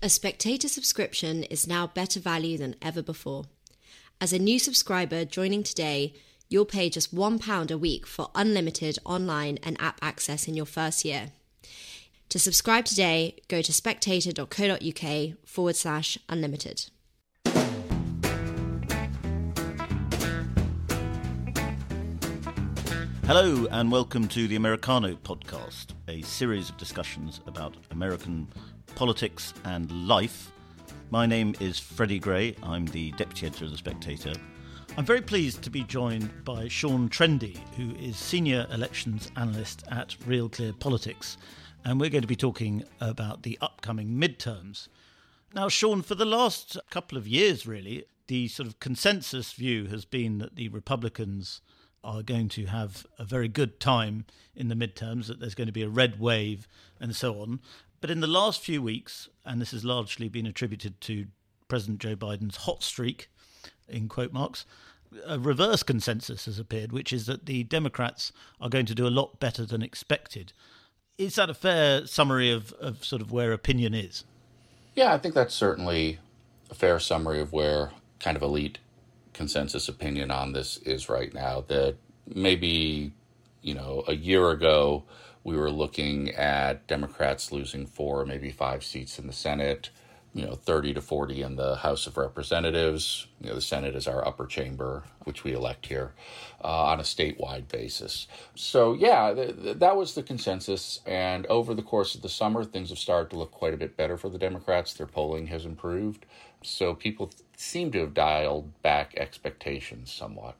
A 0.00 0.08
spectator 0.08 0.68
subscription 0.68 1.42
is 1.42 1.66
now 1.66 1.88
better 1.88 2.20
value 2.20 2.56
than 2.56 2.76
ever 2.80 3.02
before. 3.02 3.46
As 4.20 4.32
a 4.32 4.38
new 4.38 4.60
subscriber 4.60 5.24
joining 5.24 5.64
today, 5.64 6.14
you'll 6.48 6.66
pay 6.66 6.88
just 6.88 7.12
£1 7.12 7.70
a 7.72 7.76
week 7.76 8.06
for 8.06 8.30
unlimited 8.36 9.00
online 9.04 9.58
and 9.64 9.76
app 9.80 9.98
access 10.00 10.46
in 10.46 10.54
your 10.54 10.66
first 10.66 11.04
year. 11.04 11.30
To 12.28 12.38
subscribe 12.38 12.84
today, 12.84 13.40
go 13.48 13.60
to 13.60 13.72
spectator.co.uk 13.72 15.34
forward 15.44 15.74
slash 15.74 16.16
unlimited. 16.28 16.84
Hello, 23.26 23.66
and 23.72 23.90
welcome 23.90 24.28
to 24.28 24.46
the 24.46 24.54
Americano 24.54 25.14
podcast, 25.16 25.86
a 26.06 26.22
series 26.22 26.70
of 26.70 26.76
discussions 26.76 27.40
about 27.48 27.76
American 27.90 28.46
politics 28.98 29.54
and 29.64 30.08
life. 30.08 30.50
My 31.10 31.24
name 31.24 31.54
is 31.60 31.78
Freddy 31.78 32.18
Gray. 32.18 32.56
I'm 32.64 32.84
the 32.84 33.12
deputy 33.12 33.46
editor 33.46 33.66
of 33.66 33.70
The 33.70 33.76
Spectator. 33.76 34.32
I'm 34.96 35.04
very 35.04 35.20
pleased 35.20 35.62
to 35.62 35.70
be 35.70 35.84
joined 35.84 36.44
by 36.44 36.66
Sean 36.66 37.08
Trende, 37.08 37.56
who 37.76 37.94
is 38.04 38.16
senior 38.16 38.66
elections 38.72 39.30
analyst 39.36 39.84
at 39.92 40.16
Real 40.26 40.48
Clear 40.48 40.72
Politics, 40.72 41.36
and 41.84 42.00
we're 42.00 42.10
going 42.10 42.22
to 42.22 42.28
be 42.28 42.34
talking 42.34 42.82
about 43.00 43.44
the 43.44 43.56
upcoming 43.60 44.08
midterms. 44.08 44.88
Now, 45.54 45.68
Sean, 45.68 46.02
for 46.02 46.16
the 46.16 46.24
last 46.24 46.76
couple 46.90 47.16
of 47.16 47.28
years, 47.28 47.68
really, 47.68 48.04
the 48.26 48.48
sort 48.48 48.66
of 48.66 48.80
consensus 48.80 49.52
view 49.52 49.86
has 49.86 50.04
been 50.04 50.38
that 50.38 50.56
the 50.56 50.70
Republicans 50.70 51.60
are 52.02 52.22
going 52.22 52.48
to 52.48 52.66
have 52.66 53.06
a 53.16 53.24
very 53.24 53.48
good 53.48 53.78
time 53.78 54.24
in 54.56 54.66
the 54.66 54.74
midterms, 54.74 55.28
that 55.28 55.38
there's 55.38 55.54
going 55.54 55.66
to 55.68 55.72
be 55.72 55.82
a 55.82 55.88
red 55.88 56.18
wave 56.18 56.66
and 57.00 57.14
so 57.14 57.40
on. 57.40 57.60
But 58.00 58.10
in 58.10 58.20
the 58.20 58.26
last 58.26 58.60
few 58.60 58.80
weeks, 58.80 59.28
and 59.44 59.60
this 59.60 59.72
has 59.72 59.84
largely 59.84 60.28
been 60.28 60.46
attributed 60.46 61.00
to 61.02 61.26
President 61.66 62.00
Joe 62.00 62.16
Biden's 62.16 62.56
hot 62.58 62.82
streak, 62.82 63.28
in 63.88 64.08
quote 64.08 64.32
marks, 64.32 64.64
a 65.26 65.38
reverse 65.38 65.82
consensus 65.82 66.44
has 66.44 66.58
appeared, 66.58 66.92
which 66.92 67.12
is 67.12 67.26
that 67.26 67.46
the 67.46 67.64
Democrats 67.64 68.32
are 68.60 68.68
going 68.68 68.86
to 68.86 68.94
do 68.94 69.06
a 69.06 69.10
lot 69.10 69.40
better 69.40 69.64
than 69.64 69.82
expected. 69.82 70.52
Is 71.16 71.34
that 71.36 71.50
a 71.50 71.54
fair 71.54 72.06
summary 72.06 72.50
of, 72.50 72.72
of 72.74 73.04
sort 73.04 73.22
of 73.22 73.32
where 73.32 73.52
opinion 73.52 73.94
is? 73.94 74.24
Yeah, 74.94 75.12
I 75.12 75.18
think 75.18 75.34
that's 75.34 75.54
certainly 75.54 76.18
a 76.70 76.74
fair 76.74 77.00
summary 77.00 77.40
of 77.40 77.52
where 77.52 77.90
kind 78.20 78.36
of 78.36 78.42
elite 78.42 78.78
consensus 79.32 79.88
opinion 79.88 80.30
on 80.30 80.52
this 80.52 80.76
is 80.78 81.08
right 81.08 81.32
now. 81.32 81.64
That 81.68 81.96
maybe, 82.26 83.12
you 83.62 83.74
know, 83.74 84.04
a 84.06 84.14
year 84.14 84.50
ago 84.50 85.04
we 85.48 85.56
were 85.56 85.70
looking 85.70 86.28
at 86.34 86.86
Democrats 86.86 87.50
losing 87.50 87.86
four, 87.86 88.26
maybe 88.26 88.50
five 88.50 88.84
seats 88.84 89.18
in 89.18 89.26
the 89.26 89.32
Senate, 89.32 89.88
you 90.34 90.44
know, 90.44 90.54
30 90.54 90.92
to 90.92 91.00
40 91.00 91.40
in 91.40 91.56
the 91.56 91.76
House 91.76 92.06
of 92.06 92.18
Representatives. 92.18 93.26
You 93.40 93.48
know, 93.48 93.54
the 93.54 93.62
Senate 93.62 93.96
is 93.96 94.06
our 94.06 94.26
upper 94.28 94.44
chamber, 94.44 95.04
which 95.24 95.44
we 95.44 95.54
elect 95.54 95.86
here 95.86 96.12
uh, 96.62 96.84
on 96.84 97.00
a 97.00 97.02
statewide 97.02 97.66
basis. 97.68 98.26
So, 98.54 98.92
yeah, 98.92 99.32
th- 99.32 99.56
th- 99.56 99.78
that 99.78 99.96
was 99.96 100.14
the 100.14 100.22
consensus. 100.22 101.00
And 101.06 101.46
over 101.46 101.72
the 101.72 101.82
course 101.82 102.14
of 102.14 102.20
the 102.20 102.28
summer, 102.28 102.62
things 102.62 102.90
have 102.90 102.98
started 102.98 103.30
to 103.30 103.38
look 103.38 103.50
quite 103.50 103.72
a 103.72 103.78
bit 103.78 103.96
better 103.96 104.18
for 104.18 104.28
the 104.28 104.38
Democrats. 104.38 104.92
Their 104.92 105.06
polling 105.06 105.46
has 105.46 105.64
improved. 105.64 106.26
So, 106.62 106.94
people 106.94 107.30
seem 107.56 107.90
to 107.92 108.00
have 108.00 108.12
dialed 108.12 108.82
back 108.82 109.14
expectations 109.16 110.12
somewhat. 110.12 110.56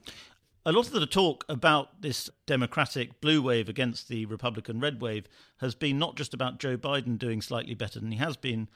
A 0.68 0.72
lot 0.72 0.86
of 0.88 0.92
the 0.92 1.06
talk 1.06 1.46
about 1.48 2.02
this 2.02 2.28
Democratic 2.44 3.22
blue 3.22 3.40
wave 3.40 3.70
against 3.70 4.08
the 4.08 4.26
Republican 4.26 4.80
red 4.80 5.00
wave 5.00 5.26
has 5.62 5.74
been 5.74 5.98
not 5.98 6.14
just 6.14 6.34
about 6.34 6.58
Joe 6.58 6.76
Biden 6.76 7.18
doing 7.18 7.40
slightly 7.40 7.72
better 7.72 7.98
than 7.98 8.12
he 8.12 8.18
has 8.18 8.36
been, 8.36 8.68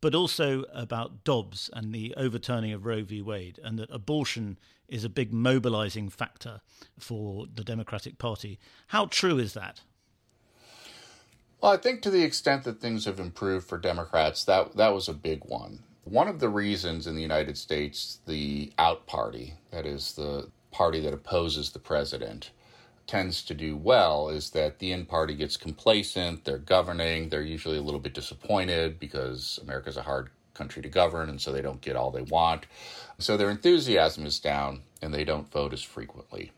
but 0.00 0.14
also 0.14 0.62
about 0.72 1.24
Dobbs 1.24 1.68
and 1.72 1.92
the 1.92 2.14
overturning 2.16 2.72
of 2.72 2.86
Roe 2.86 3.02
v. 3.02 3.20
Wade, 3.20 3.58
and 3.64 3.80
that 3.80 3.90
abortion 3.90 4.60
is 4.86 5.02
a 5.02 5.08
big 5.08 5.32
mobilizing 5.32 6.08
factor 6.08 6.60
for 7.00 7.48
the 7.52 7.64
Democratic 7.64 8.16
Party. 8.16 8.60
How 8.86 9.06
true 9.06 9.38
is 9.38 9.52
that? 9.54 9.80
Well, 11.60 11.72
I 11.72 11.78
think 11.78 12.00
to 12.02 12.10
the 12.10 12.22
extent 12.22 12.62
that 12.62 12.80
things 12.80 13.06
have 13.06 13.18
improved 13.18 13.66
for 13.66 13.76
Democrats, 13.76 14.44
that 14.44 14.76
that 14.76 14.94
was 14.94 15.08
a 15.08 15.14
big 15.14 15.44
one. 15.46 15.80
One 16.04 16.28
of 16.28 16.38
the 16.38 16.48
reasons 16.48 17.08
in 17.08 17.16
the 17.16 17.22
United 17.22 17.58
States 17.58 18.20
the 18.24 18.72
out 18.78 19.08
party, 19.08 19.54
that 19.72 19.84
is 19.84 20.12
the 20.12 20.48
party 20.70 21.00
that 21.00 21.12
opposes 21.12 21.70
the 21.70 21.78
president, 21.78 22.50
tends 23.06 23.42
to 23.42 23.54
do 23.54 23.76
well 23.76 24.28
is 24.28 24.50
that 24.50 24.78
the 24.78 24.92
in 24.92 25.04
party 25.04 25.34
gets 25.34 25.56
complacent, 25.56 26.44
they're 26.44 26.58
governing, 26.58 27.28
they're 27.28 27.42
usually 27.42 27.76
a 27.76 27.82
little 27.82 27.98
bit 27.98 28.14
disappointed 28.14 29.00
because 29.00 29.58
America's 29.62 29.96
a 29.96 30.02
hard 30.02 30.30
country 30.54 30.80
to 30.80 30.88
govern 30.88 31.28
and 31.28 31.40
so 31.40 31.50
they 31.50 31.62
don't 31.62 31.80
get 31.80 31.96
all 31.96 32.12
they 32.12 32.22
want. 32.22 32.66
So 33.18 33.36
their 33.36 33.50
enthusiasm 33.50 34.26
is 34.26 34.38
down 34.38 34.82
and 35.02 35.12
they 35.12 35.24
don't 35.24 35.50
vote 35.50 35.72
as 35.72 35.82
frequently. 35.82 36.52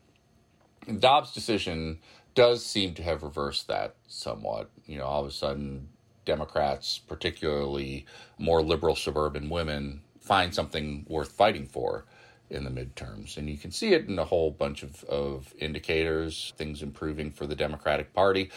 And 0.87 1.01
Dobbs' 1.01 1.33
decision 1.33 1.99
does 2.35 2.63
seem 2.65 2.93
to 2.95 3.03
have 3.03 3.23
reversed 3.23 3.67
that 3.67 3.95
somewhat. 4.07 4.69
You 4.85 4.99
know, 4.99 5.05
all 5.05 5.21
of 5.21 5.27
a 5.27 5.31
sudden, 5.31 5.89
Democrats, 6.25 6.99
particularly 6.99 8.05
more 8.37 8.61
liberal 8.61 8.95
suburban 8.95 9.49
women, 9.49 10.01
find 10.19 10.53
something 10.53 11.05
worth 11.09 11.31
fighting 11.31 11.65
for 11.65 12.05
in 12.53 12.63
the 12.63 12.69
midterms. 12.69 13.37
And 13.37 13.49
you 13.49 13.57
can 13.57 13.71
see 13.71 13.93
it 13.93 14.07
in 14.07 14.17
a 14.19 14.25
whole 14.25 14.51
bunch 14.51 14.83
of, 14.83 15.03
of 15.05 15.53
indicators, 15.59 16.53
things 16.57 16.81
improving 16.81 17.31
for 17.31 17.47
the 17.47 17.55
Democratic 17.55 18.13
Party. 18.13 18.51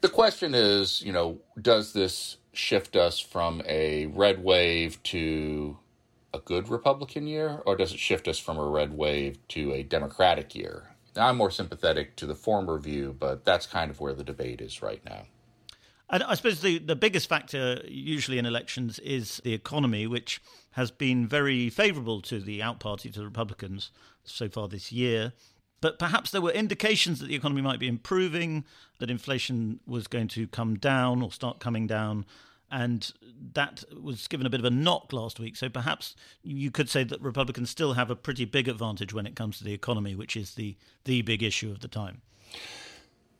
The 0.00 0.08
question 0.08 0.54
is, 0.54 1.02
you 1.02 1.12
know, 1.12 1.38
does 1.60 1.92
this 1.92 2.36
shift 2.52 2.96
us 2.96 3.18
from 3.18 3.62
a 3.66 4.06
red 4.06 4.42
wave 4.42 5.02
to 5.04 5.78
a 6.32 6.38
good 6.38 6.68
Republican 6.68 7.26
year, 7.26 7.62
or 7.66 7.76
does 7.76 7.92
it 7.92 7.98
shift 7.98 8.28
us 8.28 8.38
from 8.38 8.58
a 8.58 8.66
red 8.66 8.96
wave 8.96 9.38
to 9.48 9.72
a 9.72 9.82
Democratic 9.82 10.54
year? 10.54 10.96
Now, 11.14 11.28
I'm 11.28 11.36
more 11.36 11.50
sympathetic 11.50 12.14
to 12.16 12.26
the 12.26 12.34
former 12.34 12.78
view, 12.78 13.16
but 13.18 13.44
that's 13.44 13.66
kind 13.66 13.90
of 13.90 14.00
where 14.00 14.12
the 14.12 14.24
debate 14.24 14.60
is 14.60 14.82
right 14.82 15.02
now. 15.04 15.22
And 16.08 16.22
I 16.22 16.34
suppose 16.34 16.60
the, 16.60 16.78
the 16.78 16.94
biggest 16.94 17.28
factor 17.28 17.80
usually 17.86 18.38
in 18.38 18.46
elections 18.46 18.98
is 19.00 19.40
the 19.44 19.54
economy, 19.54 20.06
which 20.06 20.40
has 20.76 20.90
been 20.90 21.26
very 21.26 21.70
favourable 21.70 22.20
to 22.20 22.38
the 22.38 22.62
out 22.62 22.80
party, 22.80 23.08
to 23.10 23.20
the 23.20 23.24
Republicans, 23.24 23.90
so 24.24 24.46
far 24.46 24.68
this 24.68 24.92
year. 24.92 25.32
But 25.80 25.98
perhaps 25.98 26.30
there 26.30 26.42
were 26.42 26.50
indications 26.50 27.18
that 27.18 27.28
the 27.28 27.34
economy 27.34 27.62
might 27.62 27.80
be 27.80 27.88
improving, 27.88 28.62
that 28.98 29.10
inflation 29.10 29.80
was 29.86 30.06
going 30.06 30.28
to 30.28 30.46
come 30.46 30.76
down 30.76 31.22
or 31.22 31.32
start 31.32 31.60
coming 31.60 31.86
down. 31.86 32.26
And 32.70 33.10
that 33.54 33.84
was 33.98 34.28
given 34.28 34.46
a 34.46 34.50
bit 34.50 34.60
of 34.60 34.66
a 34.66 34.70
knock 34.70 35.14
last 35.14 35.40
week. 35.40 35.56
So 35.56 35.70
perhaps 35.70 36.14
you 36.42 36.70
could 36.70 36.90
say 36.90 37.04
that 37.04 37.22
Republicans 37.22 37.70
still 37.70 37.94
have 37.94 38.10
a 38.10 38.16
pretty 38.16 38.44
big 38.44 38.68
advantage 38.68 39.14
when 39.14 39.26
it 39.26 39.34
comes 39.34 39.56
to 39.56 39.64
the 39.64 39.72
economy, 39.72 40.14
which 40.14 40.36
is 40.36 40.56
the, 40.56 40.76
the 41.04 41.22
big 41.22 41.42
issue 41.42 41.70
of 41.70 41.80
the 41.80 41.88
time. 41.88 42.20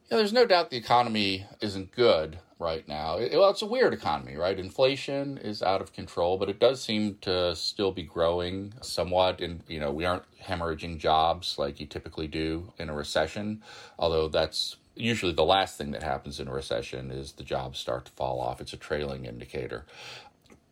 Yeah, 0.09 0.19
there's 0.19 0.33
no 0.33 0.47
doubt 0.47 0.71
the 0.71 0.77
economy 0.77 1.47
isn't 1.61 1.91
good 1.91 2.39
right 2.61 2.87
now. 2.87 3.19
It, 3.19 3.33
well, 3.33 3.51
it's 3.51 3.63
a 3.63 3.67
weird 3.67 3.93
economy, 3.93 4.37
right? 4.37 4.57
Inflation 4.57 5.37
is 5.39 5.63
out 5.63 5.81
of 5.81 5.93
control, 5.93 6.39
but 6.39 6.49
it 6.49 6.61
does 6.61 6.81
seem 6.81 7.17
to 7.23 7.57
still 7.57 7.91
be 7.91 8.05
growing 8.05 8.73
somewhat. 8.83 9.41
And, 9.41 9.65
you 9.67 9.81
know, 9.81 9.91
we 9.91 10.05
aren't 10.05 10.23
hemorrhaging 10.41 10.99
jobs 10.99 11.59
like 11.59 11.81
you 11.81 11.87
typically 11.87 12.29
do 12.29 12.73
in 12.79 12.89
a 12.89 12.95
recession, 12.95 13.63
although 13.99 14.29
that's 14.29 14.77
usually 14.95 15.33
the 15.33 15.45
last 15.45 15.77
thing 15.77 15.91
that 15.91 16.05
happens 16.05 16.39
in 16.39 16.47
a 16.47 16.53
recession 16.53 17.11
is 17.11 17.33
the 17.33 17.43
jobs 17.43 17.79
start 17.79 18.05
to 18.07 18.13
fall 18.13 18.41
off. 18.41 18.61
It's 18.61 18.73
a 18.73 18.79
trailing 18.79 19.25
indicator. 19.25 19.87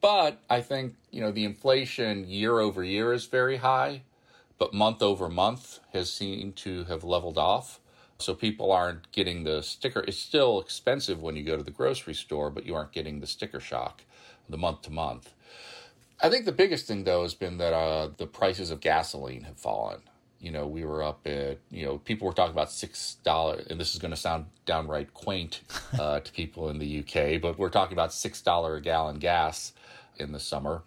But 0.01 0.39
I 0.49 0.61
think, 0.61 0.95
you 1.11 1.21
know, 1.21 1.33
the 1.33 1.45
inflation 1.45 2.29
year 2.29 2.61
over 2.61 2.85
year 2.85 3.13
is 3.13 3.27
very 3.27 3.57
high, 3.57 4.03
but 4.59 4.73
month 4.73 5.03
over 5.03 5.29
month 5.29 5.81
has 5.93 6.13
seemed 6.13 6.55
to 6.57 6.85
have 6.85 7.03
leveled 7.03 7.37
off. 7.37 7.81
So 8.25 8.35
people 8.35 8.73
aren't 8.73 9.11
getting 9.13 9.45
the 9.45 9.63
sticker. 9.63 10.01
It's 10.01 10.17
still 10.17 10.61
expensive 10.61 11.23
when 11.23 11.37
you 11.37 11.45
go 11.45 11.57
to 11.57 11.63
the 11.63 11.71
grocery 11.71 12.15
store, 12.15 12.51
but 12.51 12.65
you 12.65 12.75
aren't 12.75 12.93
getting 12.93 13.21
the 13.21 13.27
sticker 13.27 13.61
shock 13.61 14.03
the 14.49 14.57
month 14.57 14.83
to 14.83 14.91
month. 14.91 15.33
I 16.21 16.31
think 16.31 16.45
the 16.45 16.53
biggest 16.53 16.87
thing 16.87 17.05
though 17.05 17.23
has 17.23 17.35
been 17.35 17.59
that 17.59 17.73
uh, 17.73 18.11
the 18.17 18.27
prices 18.27 18.71
of 18.71 18.81
gasoline 18.81 19.43
have 19.43 19.59
fallen. 19.59 20.01
You 20.41 20.51
know, 20.51 20.67
we 20.67 20.85
were 20.85 21.03
up 21.03 21.27
at 21.27 21.59
you 21.71 21.85
know 21.85 21.99
people 21.99 22.27
were 22.27 22.35
talking 22.35 22.53
about 22.53 22.71
six 22.71 23.17
dollars, 23.25 23.67
and 23.69 23.81
this 23.81 23.95
is 23.95 24.01
going 24.01 24.11
to 24.11 24.17
sound 24.17 24.47
downright 24.67 25.13
quaint 25.15 25.61
uh, 25.99 26.21
to 26.25 26.33
people 26.33 26.69
in 26.71 26.79
the 26.79 27.01
UK, 27.01 27.41
but 27.41 27.59
we're 27.59 27.71
talking 27.71 27.95
about 27.95 28.13
six 28.13 28.41
dollar 28.41 28.77
a 28.77 28.81
gallon 28.81 29.19
gas 29.19 29.73
in 30.19 30.33
the 30.33 30.41
summer, 30.41 30.83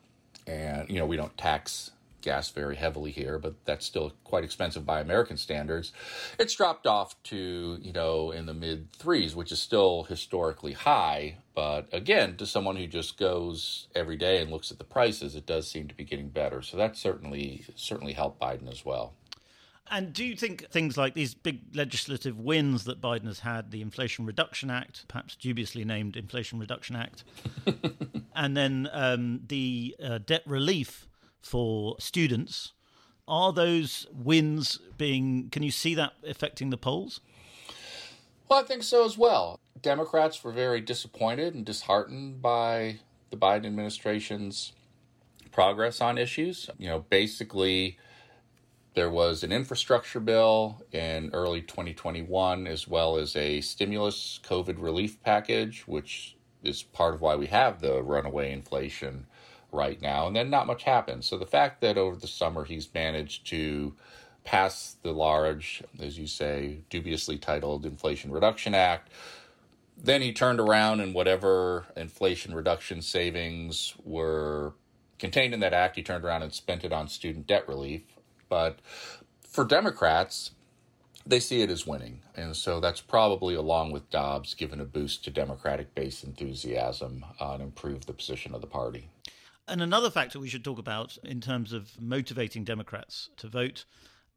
and 0.45 0.89
you 0.89 0.99
know 0.99 1.05
we 1.05 1.17
don't 1.17 1.37
tax 1.37 1.91
gas 2.27 2.49
very 2.49 2.75
heavily 2.75 3.11
here, 3.11 3.39
but 3.39 3.55
that's 3.63 3.85
still 3.85 4.11
quite 4.25 4.43
expensive 4.43 4.85
by 4.85 4.99
American 4.99 5.37
standards. 5.37 5.93
It's 6.37 6.53
dropped 6.53 6.85
off 6.85 7.15
to, 7.23 7.79
you 7.81 7.93
know, 7.93 8.31
in 8.31 8.45
the 8.47 8.53
mid 8.53 8.91
threes, 8.91 9.33
which 9.33 9.51
is 9.53 9.61
still 9.61 10.03
historically 10.03 10.73
high. 10.73 11.37
But 11.55 11.87
again, 11.93 12.35
to 12.35 12.45
someone 12.45 12.75
who 12.75 12.85
just 12.85 13.17
goes 13.17 13.87
every 13.95 14.17
day 14.17 14.41
and 14.41 14.51
looks 14.51 14.71
at 14.71 14.77
the 14.77 14.83
prices, 14.83 15.35
it 15.35 15.45
does 15.45 15.71
seem 15.71 15.87
to 15.87 15.95
be 15.95 16.03
getting 16.03 16.27
better. 16.27 16.61
So 16.61 16.75
that 16.75 16.97
certainly 16.97 17.63
certainly 17.75 18.13
helped 18.13 18.41
Biden 18.41 18.69
as 18.69 18.83
well. 18.83 19.13
And 19.89 20.11
do 20.11 20.25
you 20.25 20.35
think 20.35 20.69
things 20.69 20.97
like 20.97 21.13
these 21.13 21.33
big 21.33 21.61
legislative 21.73 22.37
wins 22.37 22.83
that 22.83 22.99
Biden 22.99 23.25
has 23.25 23.39
had, 23.39 23.71
the 23.71 23.81
Inflation 23.81 24.25
Reduction 24.25 24.69
Act, 24.69 25.05
perhaps 25.07 25.35
dubiously 25.35 25.85
named 25.85 26.17
Inflation 26.17 26.59
Reduction 26.59 26.97
Act, 26.97 27.23
and 28.35 28.57
then 28.57 28.89
um, 28.91 29.39
the 29.47 29.95
uh, 30.03 30.17
debt 30.17 30.43
relief 30.45 31.06
for 31.41 31.95
students, 31.99 32.73
are 33.27 33.51
those 33.51 34.07
wins 34.13 34.79
being, 34.97 35.49
can 35.49 35.63
you 35.63 35.71
see 35.71 35.95
that 35.95 36.13
affecting 36.25 36.69
the 36.69 36.77
polls? 36.77 37.19
Well, 38.49 38.59
I 38.59 38.63
think 38.63 38.83
so 38.83 39.05
as 39.05 39.17
well. 39.17 39.59
Democrats 39.81 40.43
were 40.43 40.53
very 40.53 40.81
disappointed 40.81 41.53
and 41.53 41.65
disheartened 41.65 42.41
by 42.41 42.99
the 43.29 43.37
Biden 43.37 43.65
administration's 43.65 44.71
progress 45.51 45.99
on 45.99 46.17
issues. 46.17 46.69
You 46.77 46.87
know, 46.87 46.99
basically, 47.09 47.97
there 48.93 49.09
was 49.09 49.43
an 49.43 49.51
infrastructure 49.51 50.19
bill 50.19 50.81
in 50.91 51.29
early 51.33 51.61
2021, 51.61 52.65
as 52.67 52.87
well 52.87 53.17
as 53.17 53.35
a 53.35 53.61
stimulus 53.61 54.39
COVID 54.43 54.81
relief 54.81 55.21
package, 55.21 55.83
which 55.85 56.35
is 56.63 56.83
part 56.83 57.13
of 57.13 57.21
why 57.21 57.35
we 57.35 57.47
have 57.47 57.81
the 57.81 58.01
runaway 58.01 58.51
inflation 58.51 59.27
right 59.77 60.01
now. 60.01 60.27
And 60.27 60.35
then 60.35 60.49
not 60.49 60.67
much 60.67 60.83
happened. 60.83 61.23
So 61.23 61.37
the 61.37 61.45
fact 61.45 61.81
that 61.81 61.97
over 61.97 62.17
the 62.17 62.27
summer 62.27 62.65
he's 62.65 62.93
managed 62.93 63.47
to 63.47 63.93
pass 64.43 64.97
the 65.03 65.11
large, 65.11 65.83
as 65.99 66.17
you 66.17 66.27
say, 66.27 66.79
dubiously 66.89 67.37
titled 67.37 67.85
Inflation 67.85 68.31
Reduction 68.31 68.73
Act, 68.73 69.09
then 69.97 70.21
he 70.21 70.31
turned 70.31 70.59
around 70.59 70.99
and 70.99 71.13
whatever 71.13 71.85
inflation 71.95 72.53
reduction 72.53 73.01
savings 73.01 73.95
were 74.03 74.73
contained 75.19 75.53
in 75.53 75.59
that 75.61 75.73
act, 75.73 75.95
he 75.95 76.03
turned 76.03 76.23
around 76.23 76.43
and 76.43 76.53
spent 76.53 76.83
it 76.83 76.93
on 76.93 77.07
student 77.07 77.47
debt 77.47 77.67
relief. 77.67 78.03
But 78.49 78.79
for 79.41 79.65
Democrats, 79.65 80.51
they 81.25 81.39
see 81.39 81.61
it 81.61 81.69
as 81.69 81.85
winning. 81.85 82.21
And 82.35 82.55
so 82.55 82.79
that's 82.79 83.01
probably, 83.01 83.55
along 83.55 83.91
with 83.91 84.09
Dobbs, 84.09 84.53
given 84.53 84.79
a 84.79 84.85
boost 84.85 85.23
to 85.25 85.31
Democratic 85.31 85.93
base 85.95 86.23
enthusiasm 86.23 87.25
uh, 87.39 87.53
and 87.53 87.63
improved 87.63 88.07
the 88.07 88.13
position 88.13 88.53
of 88.53 88.61
the 88.61 88.67
party. 88.67 89.09
And 89.67 89.81
another 89.81 90.09
factor 90.09 90.39
we 90.39 90.47
should 90.47 90.63
talk 90.63 90.79
about 90.79 91.17
in 91.23 91.41
terms 91.41 91.73
of 91.73 91.99
motivating 91.99 92.63
Democrats 92.63 93.29
to 93.37 93.47
vote 93.47 93.85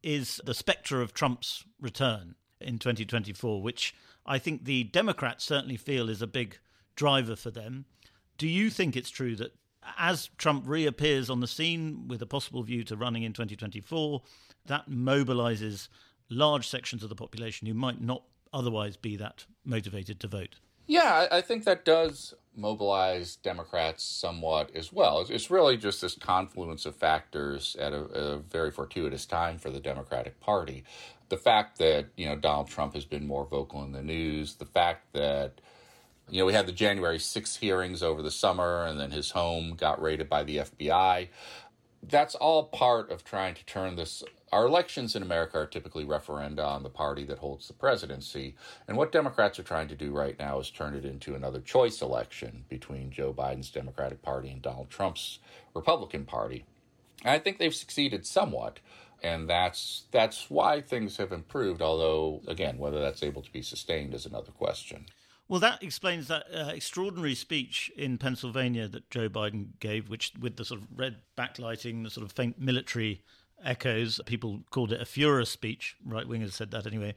is 0.02 0.40
the 0.44 0.54
spectre 0.54 1.00
of 1.00 1.14
Trump's 1.14 1.64
return 1.80 2.34
in 2.60 2.78
2024, 2.78 3.62
which 3.62 3.94
I 4.26 4.38
think 4.38 4.64
the 4.64 4.84
Democrats 4.84 5.44
certainly 5.44 5.76
feel 5.76 6.08
is 6.08 6.20
a 6.20 6.26
big 6.26 6.58
driver 6.96 7.36
for 7.36 7.50
them. 7.50 7.84
Do 8.38 8.48
you 8.48 8.70
think 8.70 8.96
it's 8.96 9.10
true 9.10 9.36
that 9.36 9.54
as 9.98 10.30
Trump 10.36 10.64
reappears 10.66 11.30
on 11.30 11.40
the 11.40 11.46
scene 11.46 12.08
with 12.08 12.20
a 12.22 12.26
possible 12.26 12.62
view 12.62 12.84
to 12.84 12.96
running 12.96 13.22
in 13.22 13.32
2024, 13.32 14.22
that 14.66 14.90
mobilizes 14.90 15.88
large 16.28 16.68
sections 16.68 17.02
of 17.02 17.08
the 17.08 17.14
population 17.14 17.66
who 17.66 17.74
might 17.74 18.00
not 18.00 18.24
otherwise 18.52 18.96
be 18.96 19.16
that 19.16 19.46
motivated 19.64 20.20
to 20.20 20.28
vote. 20.28 20.56
Yeah, 20.86 21.28
I 21.30 21.40
think 21.40 21.64
that 21.64 21.84
does 21.84 22.34
mobilize 22.56 23.36
Democrats 23.36 24.02
somewhat 24.02 24.74
as 24.74 24.92
well. 24.92 25.20
It's 25.20 25.30
it's 25.30 25.50
really 25.50 25.76
just 25.76 26.00
this 26.00 26.16
confluence 26.16 26.86
of 26.86 26.96
factors 26.96 27.76
at 27.78 27.92
a, 27.92 28.02
a, 28.02 28.38
very 28.38 28.70
fortuitous 28.70 29.24
time 29.26 29.58
for 29.58 29.70
the 29.70 29.80
Democratic 29.80 30.40
Party. 30.40 30.84
The 31.28 31.36
fact 31.36 31.78
that, 31.78 32.06
you 32.16 32.26
know, 32.26 32.36
Donald 32.36 32.68
Trump 32.68 32.94
has 32.94 33.04
been 33.04 33.26
more 33.26 33.46
vocal 33.46 33.84
in 33.84 33.92
the 33.92 34.02
news, 34.02 34.56
the 34.56 34.66
fact 34.66 35.12
that 35.12 35.60
you 36.30 36.38
know, 36.38 36.46
we 36.46 36.52
had 36.52 36.66
the 36.66 36.72
January 36.72 37.18
6th 37.18 37.58
hearings 37.58 38.02
over 38.02 38.22
the 38.22 38.30
summer, 38.30 38.84
and 38.84 39.00
then 39.00 39.10
his 39.10 39.32
home 39.32 39.74
got 39.74 40.00
raided 40.00 40.28
by 40.28 40.44
the 40.44 40.58
FBI. 40.58 41.28
That's 42.02 42.34
all 42.34 42.64
part 42.64 43.10
of 43.10 43.24
trying 43.24 43.54
to 43.54 43.64
turn 43.64 43.96
this. 43.96 44.22
Our 44.52 44.66
elections 44.66 45.14
in 45.14 45.22
America 45.22 45.58
are 45.58 45.66
typically 45.66 46.04
referenda 46.04 46.66
on 46.66 46.82
the 46.82 46.88
party 46.88 47.24
that 47.24 47.38
holds 47.38 47.68
the 47.68 47.74
presidency. 47.74 48.56
And 48.88 48.96
what 48.96 49.12
Democrats 49.12 49.58
are 49.58 49.64
trying 49.64 49.88
to 49.88 49.94
do 49.94 50.12
right 50.12 50.38
now 50.38 50.58
is 50.58 50.70
turn 50.70 50.94
it 50.94 51.04
into 51.04 51.34
another 51.34 51.60
choice 51.60 52.02
election 52.02 52.64
between 52.68 53.12
Joe 53.12 53.32
Biden's 53.32 53.70
Democratic 53.70 54.22
Party 54.22 54.50
and 54.50 54.62
Donald 54.62 54.90
Trump's 54.90 55.38
Republican 55.74 56.24
Party. 56.24 56.64
And 57.22 57.32
I 57.32 57.38
think 57.38 57.58
they've 57.58 57.74
succeeded 57.74 58.26
somewhat 58.26 58.80
and 59.22 59.48
that's 59.48 60.04
that's 60.10 60.48
why 60.48 60.80
things 60.80 61.16
have 61.18 61.32
improved 61.32 61.82
although 61.82 62.40
again 62.46 62.78
whether 62.78 63.00
that's 63.00 63.22
able 63.22 63.42
to 63.42 63.52
be 63.52 63.62
sustained 63.62 64.14
is 64.14 64.26
another 64.26 64.52
question 64.52 65.06
well, 65.50 65.58
that 65.58 65.82
explains 65.82 66.28
that 66.28 66.46
uh, 66.54 66.70
extraordinary 66.72 67.34
speech 67.34 67.90
in 67.96 68.18
Pennsylvania 68.18 68.86
that 68.86 69.10
Joe 69.10 69.28
Biden 69.28 69.70
gave, 69.80 70.08
which 70.08 70.32
with 70.38 70.54
the 70.54 70.64
sort 70.64 70.80
of 70.80 70.86
red 70.94 71.16
backlighting, 71.36 72.04
the 72.04 72.10
sort 72.10 72.24
of 72.24 72.30
faint 72.30 72.60
military 72.60 73.22
echoes, 73.64 74.20
people 74.26 74.60
called 74.70 74.92
it 74.92 75.00
a 75.00 75.04
Fuhrer 75.04 75.44
speech. 75.44 75.96
Right 76.06 76.24
wingers 76.24 76.52
said 76.52 76.70
that 76.70 76.86
anyway. 76.86 77.16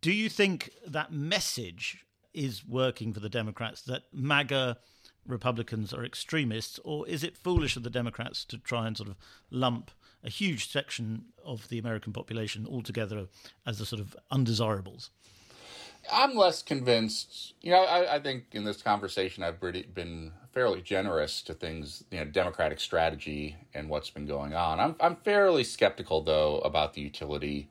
Do 0.00 0.10
you 0.10 0.30
think 0.30 0.70
that 0.86 1.12
message 1.12 2.06
is 2.32 2.66
working 2.66 3.12
for 3.12 3.20
the 3.20 3.28
Democrats 3.28 3.82
that 3.82 4.04
MAGA 4.10 4.78
Republicans 5.26 5.92
are 5.92 6.02
extremists, 6.02 6.80
or 6.82 7.06
is 7.06 7.22
it 7.22 7.36
foolish 7.36 7.76
of 7.76 7.82
the 7.82 7.90
Democrats 7.90 8.46
to 8.46 8.56
try 8.56 8.86
and 8.86 8.96
sort 8.96 9.10
of 9.10 9.16
lump 9.50 9.90
a 10.24 10.30
huge 10.30 10.72
section 10.72 11.26
of 11.44 11.68
the 11.68 11.78
American 11.78 12.14
population 12.14 12.66
altogether 12.66 13.26
as 13.66 13.78
the 13.78 13.84
sort 13.84 14.00
of 14.00 14.16
undesirables? 14.30 15.10
I'm 16.12 16.34
less 16.34 16.62
convinced. 16.62 17.54
You 17.60 17.72
know, 17.72 17.84
I, 17.84 18.16
I, 18.16 18.20
think 18.20 18.44
in 18.52 18.64
this 18.64 18.82
conversation, 18.82 19.42
I've 19.42 19.60
been 19.60 20.32
fairly 20.52 20.80
generous 20.80 21.42
to 21.42 21.54
things, 21.54 22.04
you 22.10 22.18
know, 22.18 22.24
democratic 22.24 22.80
strategy 22.80 23.56
and 23.74 23.88
what's 23.88 24.10
been 24.10 24.26
going 24.26 24.54
on. 24.54 24.80
I'm, 24.80 24.96
I'm 25.00 25.16
fairly 25.16 25.64
skeptical, 25.64 26.22
though, 26.22 26.58
about 26.58 26.94
the 26.94 27.00
utility 27.00 27.68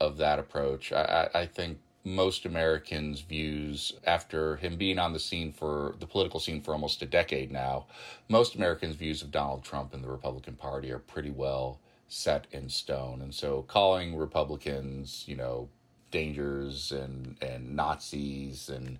of 0.00 0.16
that 0.18 0.38
approach. 0.38 0.92
I, 0.92 1.28
I 1.34 1.46
think 1.46 1.78
most 2.04 2.44
Americans' 2.44 3.20
views 3.20 3.92
after 4.04 4.56
him 4.56 4.76
being 4.76 4.98
on 4.98 5.12
the 5.12 5.20
scene 5.20 5.52
for 5.52 5.94
the 6.00 6.06
political 6.06 6.40
scene 6.40 6.60
for 6.60 6.72
almost 6.72 7.02
a 7.02 7.06
decade 7.06 7.52
now, 7.52 7.86
most 8.28 8.54
Americans' 8.54 8.96
views 8.96 9.22
of 9.22 9.30
Donald 9.30 9.64
Trump 9.64 9.94
and 9.94 10.02
the 10.02 10.10
Republican 10.10 10.54
Party 10.54 10.90
are 10.90 10.98
pretty 10.98 11.30
well 11.30 11.78
set 12.08 12.46
in 12.50 12.68
stone. 12.68 13.22
And 13.22 13.34
so 13.34 13.62
calling 13.62 14.16
Republicans, 14.16 15.24
you 15.26 15.36
know, 15.36 15.68
dangers 16.12 16.92
and 16.92 17.36
and 17.42 17.74
Nazis 17.74 18.68
and 18.68 18.98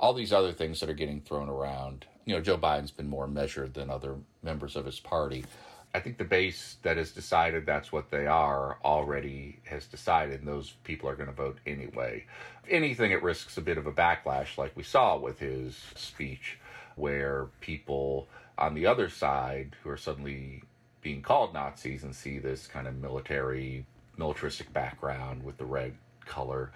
all 0.00 0.12
these 0.12 0.32
other 0.32 0.52
things 0.52 0.80
that 0.80 0.90
are 0.90 0.94
getting 0.94 1.20
thrown 1.20 1.48
around. 1.48 2.06
You 2.24 2.34
know, 2.34 2.40
Joe 2.40 2.58
Biden's 2.58 2.90
been 2.90 3.08
more 3.08 3.28
measured 3.28 3.74
than 3.74 3.90
other 3.90 4.16
members 4.42 4.74
of 4.74 4.84
his 4.84 4.98
party. 4.98 5.44
I 5.94 6.00
think 6.00 6.18
the 6.18 6.24
base 6.24 6.78
that 6.82 6.96
has 6.96 7.12
decided 7.12 7.64
that's 7.64 7.92
what 7.92 8.10
they 8.10 8.26
are 8.26 8.78
already 8.84 9.60
has 9.64 9.86
decided, 9.86 10.40
and 10.40 10.48
those 10.48 10.72
people 10.82 11.08
are 11.08 11.14
going 11.14 11.28
to 11.28 11.34
vote 11.34 11.58
anyway. 11.66 12.24
If 12.64 12.72
anything, 12.72 13.12
it 13.12 13.22
risks 13.22 13.58
a 13.58 13.62
bit 13.62 13.78
of 13.78 13.86
a 13.86 13.92
backlash, 13.92 14.58
like 14.58 14.76
we 14.76 14.82
saw 14.82 15.16
with 15.16 15.38
his 15.38 15.80
speech, 15.94 16.58
where 16.96 17.46
people 17.60 18.26
on 18.58 18.74
the 18.74 18.86
other 18.86 19.08
side 19.08 19.76
who 19.82 19.90
are 19.90 19.96
suddenly 19.96 20.64
being 21.00 21.22
called 21.22 21.54
Nazis 21.54 22.02
and 22.02 22.14
see 22.14 22.38
this 22.38 22.66
kind 22.66 22.88
of 22.88 22.96
military, 22.96 23.86
militaristic 24.16 24.72
background 24.72 25.44
with 25.44 25.58
the 25.58 25.64
red 25.64 25.94
color 26.26 26.72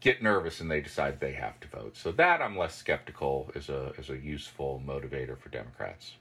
get 0.00 0.22
nervous 0.22 0.60
and 0.60 0.70
they 0.70 0.80
decide 0.80 1.20
they 1.20 1.32
have 1.32 1.60
to 1.60 1.68
vote. 1.68 1.96
So 1.96 2.10
that 2.12 2.40
I'm 2.40 2.56
less 2.56 2.74
skeptical 2.74 3.50
is 3.54 3.68
a 3.68 3.92
is 3.98 4.10
a 4.10 4.16
useful 4.16 4.82
motivator 4.84 5.38
for 5.38 5.48
Democrats. 5.50 6.14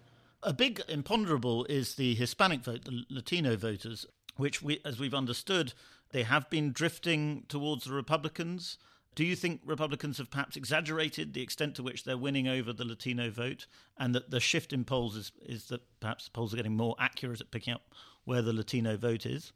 A 0.44 0.54
big 0.54 0.82
imponderable 0.88 1.66
is 1.66 1.96
the 1.96 2.16
Hispanic 2.16 2.62
vote, 2.62 2.86
the 2.86 3.04
Latino 3.10 3.56
voters, 3.56 4.06
which 4.36 4.62
we 4.62 4.80
as 4.86 5.00
we've 5.00 5.14
understood, 5.14 5.74
they 6.12 6.24
have 6.24 6.50
been 6.50 6.72
drifting 6.72 7.46
towards 7.48 7.86
the 7.86 7.94
Republicans. 7.94 8.78
Do 9.16 9.26
you 9.26 9.36
think 9.36 9.62
Republicans 9.66 10.18
have 10.18 10.30
perhaps 10.30 10.56
exaggerated 10.56 11.34
the 11.34 11.42
extent 11.42 11.76
to 11.76 11.84
which 11.84 12.04
they're 12.04 12.18
winning 12.18 12.48
over 12.48 12.72
the 12.72 12.86
Latino 12.86 13.30
vote, 13.30 13.66
and 13.98 14.16
that 14.16 14.30
the 14.30 14.40
shift 14.40 14.72
in 14.72 14.86
polls 14.86 15.16
is, 15.16 15.32
is 15.42 15.66
that 15.66 15.82
perhaps 16.00 16.30
polls 16.30 16.54
are 16.54 16.58
getting 16.58 16.78
more 16.78 16.96
accurate 17.00 17.42
at 17.42 17.52
picking 17.52 17.74
up 17.74 17.94
where 18.24 18.42
the 18.42 18.54
Latino 18.54 18.96
vote 18.96 19.26
is? 19.26 19.52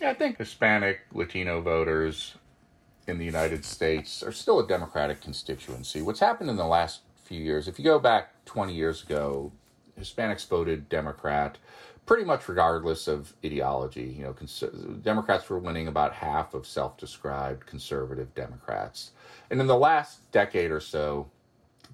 Yeah, 0.00 0.10
I 0.10 0.14
think 0.14 0.38
Hispanic, 0.38 1.00
Latino 1.12 1.60
voters 1.60 2.36
in 3.08 3.18
the 3.18 3.24
United 3.24 3.64
States 3.64 4.22
are 4.22 4.32
still 4.32 4.60
a 4.60 4.66
Democratic 4.66 5.20
constituency. 5.20 6.02
What's 6.02 6.20
happened 6.20 6.50
in 6.50 6.56
the 6.56 6.66
last 6.66 7.00
few 7.24 7.40
years, 7.40 7.66
if 7.66 7.78
you 7.78 7.84
go 7.84 7.98
back 7.98 8.44
20 8.44 8.72
years 8.72 9.02
ago, 9.02 9.50
Hispanics 9.98 10.46
voted 10.46 10.88
Democrat 10.88 11.58
pretty 12.06 12.24
much 12.24 12.48
regardless 12.48 13.08
of 13.08 13.34
ideology. 13.44 14.14
You 14.18 14.24
know, 14.24 14.32
cons- 14.32 14.64
Democrats 15.02 15.50
were 15.50 15.58
winning 15.58 15.88
about 15.88 16.14
half 16.14 16.54
of 16.54 16.66
self 16.66 16.96
described 16.96 17.66
conservative 17.66 18.34
Democrats. 18.34 19.10
And 19.50 19.60
in 19.60 19.66
the 19.66 19.76
last 19.76 20.30
decade 20.30 20.70
or 20.70 20.80
so, 20.80 21.28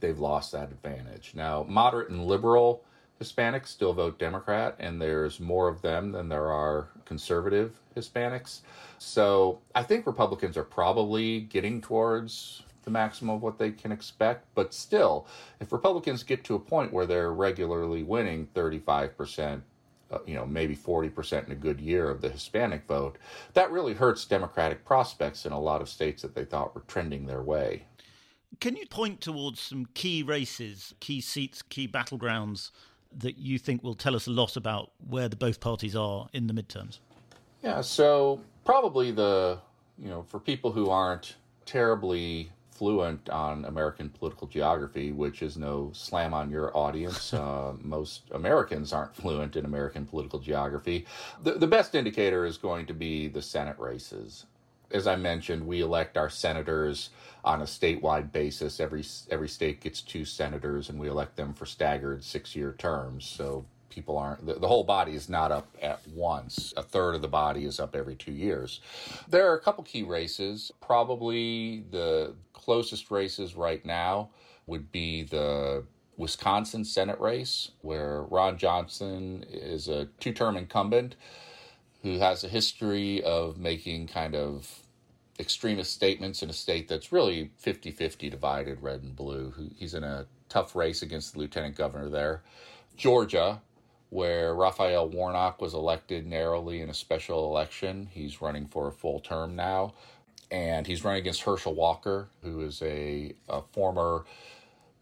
they've 0.00 0.18
lost 0.18 0.52
that 0.52 0.70
advantage. 0.70 1.32
Now, 1.34 1.64
moderate 1.66 2.11
and 2.11 2.26
liberal 2.26 2.84
Hispanics 3.21 3.68
still 3.68 3.92
vote 3.92 4.18
Democrat, 4.18 4.76
and 4.78 5.00
there's 5.00 5.40
more 5.40 5.68
of 5.68 5.83
them 5.83 6.12
than 6.12 6.28
there 6.28 6.50
are 6.50 6.88
conservative 7.04 7.80
Hispanics. 7.97 8.61
So 8.99 9.61
I 9.75 9.83
think 9.83 10.06
Republicans 10.06 10.56
are 10.56 10.64
probably 10.64 11.40
getting 11.40 11.80
towards 11.80 12.62
the 12.83 12.90
maximum 12.90 13.37
of 13.37 13.42
what 13.42 13.59
they 13.59 13.71
can 13.71 13.92
expect. 13.92 14.47
But 14.54 14.75
still, 14.75 15.26
if 15.61 15.73
Republicans 15.73 16.23
get 16.23 16.44
to 16.44 16.54
a 16.54 16.59
point 16.59 16.92
where 16.92 17.06
they're 17.06 17.33
regularly 17.33 18.02
winning 18.02 18.49
35% 18.54 19.62
uh, 20.11 20.18
you 20.26 20.35
know, 20.35 20.47
maybe 20.47 20.76
40% 20.76 21.47
in 21.47 21.52
a 21.52 21.56
good 21.56 21.80
year 21.80 22.11
of 22.11 22.21
the 22.21 22.28
Hispanic 22.28 22.87
vote, 22.87 23.16
that 23.54 23.71
really 23.71 23.94
hurts 23.94 24.25
Democratic 24.25 24.85
prospects 24.85 25.47
in 25.47 25.52
a 25.52 25.61
lot 25.61 25.80
of 25.80 25.88
states 25.88 26.23
that 26.23 26.35
they 26.35 26.44
thought 26.44 26.75
were 26.75 26.83
trending 26.87 27.26
their 27.26 27.42
way. 27.42 27.85
Can 28.61 28.76
you 28.76 28.87
point 28.87 29.21
towards 29.21 29.61
some 29.61 29.87
key 29.94 30.23
races, 30.23 30.94
key 31.00 31.21
seats, 31.21 31.62
key 31.62 31.88
battlegrounds 31.88 32.71
that 33.18 33.38
you 33.38 33.59
think 33.59 33.83
will 33.83 33.94
tell 33.94 34.16
us 34.16 34.26
a 34.26 34.30
lot 34.30 34.56
about 34.56 34.90
where 35.09 35.28
the 35.28 35.37
both 35.37 35.61
parties 35.61 35.94
are 35.94 36.28
in 36.33 36.47
the 36.47 36.52
midterms? 36.52 36.99
Yeah, 37.62 37.80
so 37.80 38.40
probably 38.64 39.11
the, 39.11 39.59
you 39.99 40.09
know, 40.09 40.23
for 40.23 40.38
people 40.38 40.73
who 40.73 40.90
aren't 40.90 41.37
terribly 41.64 42.50
fluent 42.75 43.30
on 43.30 43.64
American 43.66 44.09
political 44.11 44.49
geography, 44.49 45.12
which 45.12 45.42
is 45.42 45.56
no 45.56 45.90
slam 45.94 46.35
on 46.35 46.50
your 46.50 46.76
audience. 46.76 47.33
Uh, 47.44 47.75
most 47.83 48.23
Americans 48.33 48.92
aren't 48.92 49.14
fluent 49.14 49.56
in 49.56 49.64
American 49.64 50.06
political 50.06 50.38
geography. 50.38 51.04
The, 51.42 51.52
the 51.52 51.66
best 51.66 51.94
indicator 51.94 52.47
is 52.47 52.56
going 52.56 52.87
to 52.87 52.94
be 52.94 53.28
the 53.28 53.42
Senate 53.42 53.78
races. 53.78 54.47
As 54.91 55.07
I 55.07 55.17
mentioned, 55.17 55.67
we 55.67 55.81
elect 55.81 56.17
our 56.17 56.31
senators 56.31 57.11
on 57.45 57.61
a 57.61 57.64
statewide 57.64 58.33
basis. 58.33 58.81
Every 58.81 59.05
every 59.31 59.49
state 59.49 59.81
gets 59.81 60.00
two 60.00 60.25
senators, 60.25 60.88
and 60.88 60.99
we 60.99 61.09
elect 61.09 61.37
them 61.37 61.55
for 61.55 61.67
staggered 61.67 62.25
six 62.25 62.55
year 62.55 62.75
terms. 62.79 63.25
So 63.25 63.67
people 63.95 64.19
aren't 64.19 64.45
the, 64.45 64.55
the, 64.55 64.67
whole 64.67 64.83
body 64.83 65.14
is 65.14 65.29
not 65.29 65.53
up 65.53 65.69
at 65.81 66.00
once 66.09 66.75
a 66.76 66.83
third 66.83 67.14
of 67.14 67.23
the 67.23 67.29
body 67.29 67.64
is 67.64 67.79
up 67.79 67.95
every 67.95 68.17
two 68.17 68.33
years 68.33 68.81
there 69.29 69.49
are 69.49 69.55
a 69.55 69.61
couple 69.61 69.85
key 69.85 70.03
races 70.03 70.73
probably 70.81 71.85
the 71.93 72.35
closest 72.53 73.11
races 73.12 73.55
right 73.55 73.87
now 73.87 74.29
would 74.67 74.91
be 74.91 75.23
the 75.23 75.85
wisconsin 76.17 76.85
senate 76.85 77.21
race 77.21 77.71
where 77.83 78.23
ron 78.23 78.59
johnson 78.59 79.45
is 79.49 79.87
a 79.87 80.07
two-term 80.19 80.57
incumbent 80.57 81.14
who 82.04 82.20
has 82.20 82.44
a 82.44 82.49
history 82.49 83.25
of 83.25 83.58
making 83.58 84.06
kind 84.06 84.37
of 84.37 84.84
extremist 85.40 85.92
statements 85.92 86.44
in 86.44 86.50
a 86.50 86.54
state 86.54 86.87
that's 86.88 87.11
really 87.11 87.50
50-50 87.64 88.30
divided 88.30 88.80
red 88.80 89.02
and 89.02 89.16
blue 89.16 89.52
he's 89.76 89.94
in 89.94 90.04
a 90.04 90.26
tough 90.49 90.76
race 90.76 91.02
against 91.02 91.34
the 91.34 91.40
lieutenant 91.40 91.75
governor 91.75 92.08
there 92.08 92.42
georgia 92.96 93.61
where 94.14 94.54
Raphael 94.54 95.08
Warnock 95.08 95.61
was 95.61 95.75
elected 95.75 96.25
narrowly 96.25 96.80
in 96.80 96.88
a 96.88 96.94
special 96.94 97.46
election. 97.46 98.08
He's 98.12 98.40
running 98.40 98.64
for 98.64 98.87
a 98.87 98.92
full 98.92 99.18
term 99.18 99.56
now. 99.56 99.94
And 100.52 100.87
he's 100.87 101.02
running 101.02 101.18
against 101.18 101.42
Herschel 101.42 101.75
Walker, 101.75 102.28
who 102.40 102.61
is 102.61 102.80
a, 102.82 103.34
a 103.49 103.62
former 103.73 104.25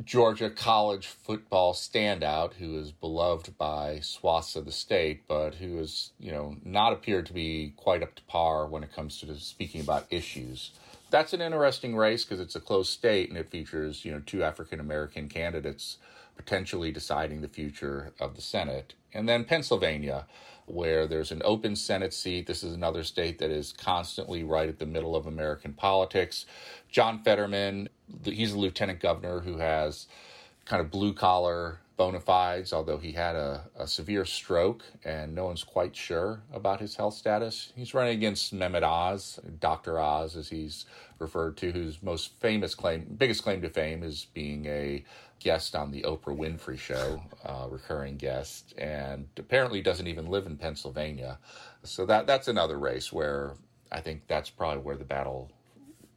Georgia 0.04 0.48
college 0.48 1.06
football 1.06 1.74
standout 1.74 2.54
who 2.54 2.78
is 2.78 2.92
beloved 2.92 3.56
by 3.58 4.00
swaths 4.00 4.56
of 4.56 4.64
the 4.64 4.72
state, 4.72 5.28
but 5.28 5.56
who 5.56 5.76
has, 5.76 6.10
you 6.18 6.32
know, 6.32 6.56
not 6.64 6.92
appeared 6.92 7.26
to 7.26 7.32
be 7.32 7.74
quite 7.76 8.02
up 8.02 8.14
to 8.14 8.22
par 8.22 8.66
when 8.66 8.82
it 8.82 8.92
comes 8.92 9.20
to 9.20 9.34
speaking 9.36 9.80
about 9.80 10.06
issues. 10.10 10.70
That's 11.10 11.34
an 11.34 11.42
interesting 11.42 11.94
race 11.94 12.24
because 12.24 12.40
it's 12.40 12.56
a 12.56 12.60
close 12.60 12.88
state 12.88 13.28
and 13.28 13.36
it 13.36 13.50
features, 13.50 14.04
you 14.04 14.12
know, 14.12 14.22
two 14.24 14.42
African 14.42 14.80
American 14.80 15.28
candidates 15.28 15.98
potentially 16.36 16.90
deciding 16.90 17.42
the 17.42 17.48
future 17.48 18.12
of 18.18 18.34
the 18.34 18.42
Senate. 18.42 18.94
And 19.12 19.28
then 19.28 19.44
Pennsylvania, 19.44 20.26
where 20.66 21.06
there's 21.06 21.32
an 21.32 21.42
open 21.44 21.76
Senate 21.76 22.14
seat. 22.14 22.46
This 22.46 22.62
is 22.62 22.72
another 22.72 23.04
state 23.04 23.38
that 23.38 23.50
is 23.50 23.72
constantly 23.72 24.42
right 24.42 24.68
at 24.68 24.78
the 24.78 24.86
middle 24.86 25.14
of 25.14 25.26
American 25.26 25.72
politics. 25.72 26.46
John 26.88 27.22
Fetterman, 27.22 27.88
he's 28.24 28.52
a 28.52 28.58
lieutenant 28.58 29.00
governor 29.00 29.40
who 29.40 29.58
has 29.58 30.06
kind 30.64 30.80
of 30.80 30.90
blue 30.90 31.12
collar 31.12 31.80
bona 31.96 32.20
fides, 32.20 32.72
although 32.72 32.98
he 32.98 33.12
had 33.12 33.36
a, 33.36 33.64
a, 33.76 33.86
severe 33.86 34.24
stroke 34.24 34.82
and 35.04 35.34
no 35.34 35.44
one's 35.44 35.62
quite 35.62 35.94
sure 35.94 36.42
about 36.52 36.80
his 36.80 36.96
health 36.96 37.14
status. 37.14 37.72
He's 37.76 37.94
running 37.94 38.14
against 38.14 38.54
Mehmet 38.54 38.82
Oz, 38.82 39.38
Dr. 39.60 40.00
Oz, 40.00 40.36
as 40.36 40.48
he's 40.48 40.86
referred 41.18 41.56
to, 41.58 41.70
whose 41.70 42.02
most 42.02 42.32
famous 42.40 42.74
claim, 42.74 43.06
biggest 43.18 43.42
claim 43.42 43.60
to 43.62 43.68
fame 43.68 44.02
is 44.02 44.26
being 44.32 44.66
a 44.66 45.04
guest 45.38 45.74
on 45.74 45.90
the 45.90 46.02
Oprah 46.02 46.36
Winfrey 46.36 46.78
Show, 46.78 47.22
uh, 47.44 47.66
recurring 47.68 48.16
guest, 48.16 48.74
and 48.78 49.26
apparently 49.36 49.82
doesn't 49.82 50.06
even 50.06 50.26
live 50.26 50.46
in 50.46 50.56
Pennsylvania. 50.56 51.38
So 51.82 52.06
that 52.06 52.26
that's 52.26 52.48
another 52.48 52.78
race 52.78 53.12
where 53.12 53.54
I 53.90 54.00
think 54.00 54.22
that's 54.28 54.50
probably 54.50 54.82
where 54.82 54.96
the 54.96 55.04
battle. 55.04 55.50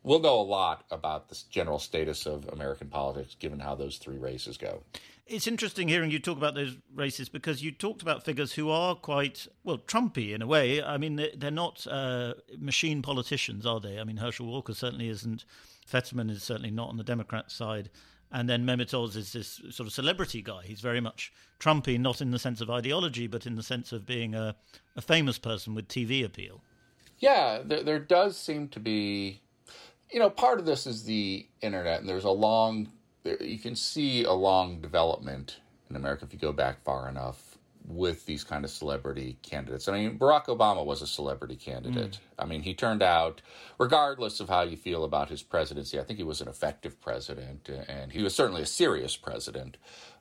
We'll 0.06 0.20
know 0.20 0.40
a 0.40 0.44
lot 0.44 0.86
about 0.92 1.30
the 1.30 1.44
general 1.50 1.80
status 1.80 2.28
of 2.28 2.48
American 2.50 2.90
politics 2.90 3.36
given 3.40 3.60
how 3.60 3.74
those 3.74 3.98
three 3.98 4.20
races 4.20 4.56
go. 4.56 4.84
It's 5.26 5.48
interesting 5.48 5.88
hearing 5.88 6.12
you 6.12 6.20
talk 6.20 6.38
about 6.38 6.54
those 6.54 6.78
races 6.94 7.28
because 7.28 7.64
you 7.64 7.72
talked 7.72 8.04
about 8.04 8.24
figures 8.24 8.54
who 8.54 8.70
are 8.70 8.94
quite, 8.94 9.48
well, 9.64 9.80
Trumpy 9.80 10.36
in 10.36 10.44
a 10.44 10.48
way. 10.48 10.84
I 10.84 11.00
mean, 11.00 11.28
they're 11.36 11.50
not 11.50 11.88
uh, 11.90 12.36
machine 12.60 13.02
politicians, 13.02 13.66
are 13.66 13.80
they? 13.80 14.00
I 14.00 14.04
mean, 14.04 14.18
Herschel 14.18 14.46
Walker 14.46 14.76
certainly 14.76 15.10
isn't. 15.10 15.44
Fetterman 15.88 16.30
is 16.30 16.44
certainly 16.44 16.70
not 16.70 16.90
on 16.90 16.98
the 16.98 17.04
Democrat 17.04 17.50
side. 17.50 17.90
And 18.32 18.48
then 18.48 18.64
Mehmet 18.64 18.94
Oz 18.94 19.16
is 19.16 19.34
this 19.34 19.60
sort 19.72 19.88
of 19.88 19.94
celebrity 19.94 20.44
guy. 20.44 20.66
He's 20.66 20.82
very 20.82 21.02
much 21.02 21.34
Trumpy, 21.60 22.00
not 22.00 22.22
in 22.22 22.30
the 22.30 22.38
sense 22.38 22.62
of 22.62 22.70
ideology, 22.70 23.26
but 23.26 23.48
in 23.48 23.56
the 23.56 23.64
sense 23.64 23.92
of 23.92 24.06
being 24.06 24.36
a, 24.36 24.56
a 24.96 25.02
famous 25.02 25.40
person 25.40 25.74
with 25.74 25.88
TV 25.88 26.24
appeal. 26.24 26.62
Yeah, 27.18 27.62
there, 27.66 27.82
there 27.82 28.00
does 28.00 28.38
seem 28.38 28.68
to 28.70 28.80
be, 28.80 29.42
you 30.16 30.22
know, 30.22 30.30
part 30.30 30.60
of 30.60 30.66
this 30.66 30.88
is 30.88 31.04
the 31.04 31.46
internet, 31.60 32.00
and 32.00 32.08
there's 32.08 32.24
a 32.24 32.32
long, 32.32 32.88
you 33.26 33.60
can 33.60 33.76
see 33.76 34.24
a 34.24 34.32
long 34.32 34.80
development 34.80 35.58
in 35.90 35.98
America 35.98 36.24
if 36.24 36.32
you 36.32 36.40
go 36.40 36.54
back 36.54 36.82
far 36.86 37.10
enough 37.10 37.58
with 37.86 38.26
these 38.26 38.42
kind 38.46 38.64
of 38.64 38.72
celebrity 38.72 39.38
candidates. 39.42 39.90
I 39.90 39.92
mean, 39.92 40.18
Barack 40.18 40.46
Obama 40.46 40.86
was 40.86 41.02
a 41.02 41.08
celebrity 41.08 41.58
candidate. 41.58 42.14
Mm. 42.14 42.20
I 42.40 42.46
mean, 42.46 42.62
he 42.62 42.74
turned 42.74 43.04
out, 43.04 43.42
regardless 43.78 44.40
of 44.40 44.48
how 44.48 44.62
you 44.62 44.78
feel 44.78 45.04
about 45.04 45.30
his 45.30 45.44
presidency, 45.44 46.00
I 46.00 46.04
think 46.04 46.18
he 46.18 46.24
was 46.24 46.40
an 46.40 46.48
effective 46.48 47.02
president, 47.02 47.70
and 47.90 48.14
he 48.14 48.24
was 48.24 48.34
certainly 48.34 48.62
a 48.62 48.66
serious 48.66 49.18
president. 49.18 49.76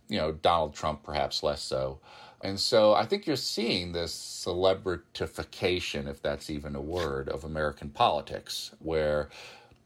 You 0.08 0.18
know, 0.18 0.32
Donald 0.32 0.74
Trump 0.74 1.04
perhaps 1.04 1.44
less 1.44 1.62
so. 1.62 2.00
And 2.42 2.58
so 2.58 2.94
I 2.94 3.06
think 3.06 3.28
you're 3.28 3.36
seeing 3.36 3.92
this 3.92 4.12
celebritification, 4.44 6.08
if 6.08 6.20
that's 6.20 6.50
even 6.50 6.74
a 6.74 6.80
word, 6.80 7.28
of 7.28 7.44
American 7.44 7.90
politics, 7.90 8.72
where, 8.80 9.30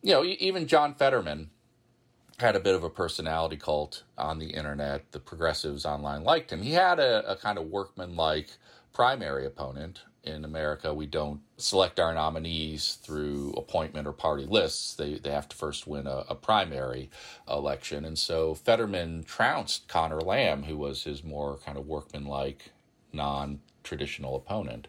you 0.03 0.13
know, 0.13 0.25
even 0.25 0.67
John 0.67 0.95
Fetterman 0.95 1.51
had 2.39 2.55
a 2.55 2.61
bit 2.61 2.75
of 2.75 2.85
a 2.85 2.91
personality 2.91 3.57
cult 3.57 4.05
on 4.17 4.39
the 4.39 4.51
internet. 4.51 5.11
The 5.11 5.19
progressives 5.19 5.85
online 5.85 6.23
liked 6.23 6.53
him. 6.53 6.63
He 6.63 6.73
had 6.73 7.01
a, 7.01 7.29
a 7.31 7.37
kind 7.37 7.59
of 7.59 7.67
workman-like 7.67 8.51
primary 8.93 9.45
opponent. 9.45 10.03
In 10.25 10.45
America, 10.45 10.93
we 10.93 11.07
don't 11.07 11.41
select 11.57 11.99
our 11.99 12.13
nominees 12.13 12.99
through 13.03 13.55
appointment 13.57 14.07
or 14.07 14.13
party 14.13 14.45
lists. 14.45 14.95
They, 14.95 15.15
they 15.15 15.31
have 15.31 15.49
to 15.49 15.57
first 15.57 15.87
win 15.87 16.07
a, 16.07 16.25
a 16.29 16.35
primary 16.35 17.11
election. 17.49 18.05
And 18.05 18.19
so 18.19 18.55
Fetterman 18.55 19.25
trounced 19.25 19.89
Conor 19.89 20.21
Lamb, 20.21 20.65
who 20.65 20.77
was 20.77 21.05
his 21.05 21.25
more 21.25 21.59
kind 21.65 21.79
of 21.79 21.87
workman-like, 21.87 22.71
non-traditional 23.13 24.37
opponent. 24.37 24.87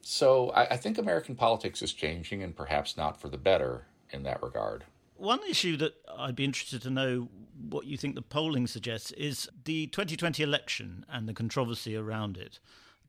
So 0.00 0.50
I, 0.50 0.74
I 0.74 0.76
think 0.76 0.96
American 0.96 1.34
politics 1.36 1.82
is 1.82 1.92
changing 1.92 2.42
and 2.42 2.56
perhaps 2.56 2.96
not 2.96 3.20
for 3.20 3.28
the 3.28 3.36
better 3.36 3.86
in 4.10 4.22
that 4.24 4.42
regard. 4.42 4.84
One 5.16 5.40
issue 5.48 5.76
that 5.78 5.94
I'd 6.16 6.36
be 6.36 6.44
interested 6.44 6.82
to 6.82 6.90
know 6.90 7.28
what 7.68 7.86
you 7.86 7.96
think 7.96 8.14
the 8.14 8.22
polling 8.22 8.66
suggests 8.66 9.10
is 9.12 9.48
the 9.64 9.88
2020 9.88 10.42
election 10.42 11.04
and 11.10 11.28
the 11.28 11.34
controversy 11.34 11.96
around 11.96 12.36
it. 12.36 12.60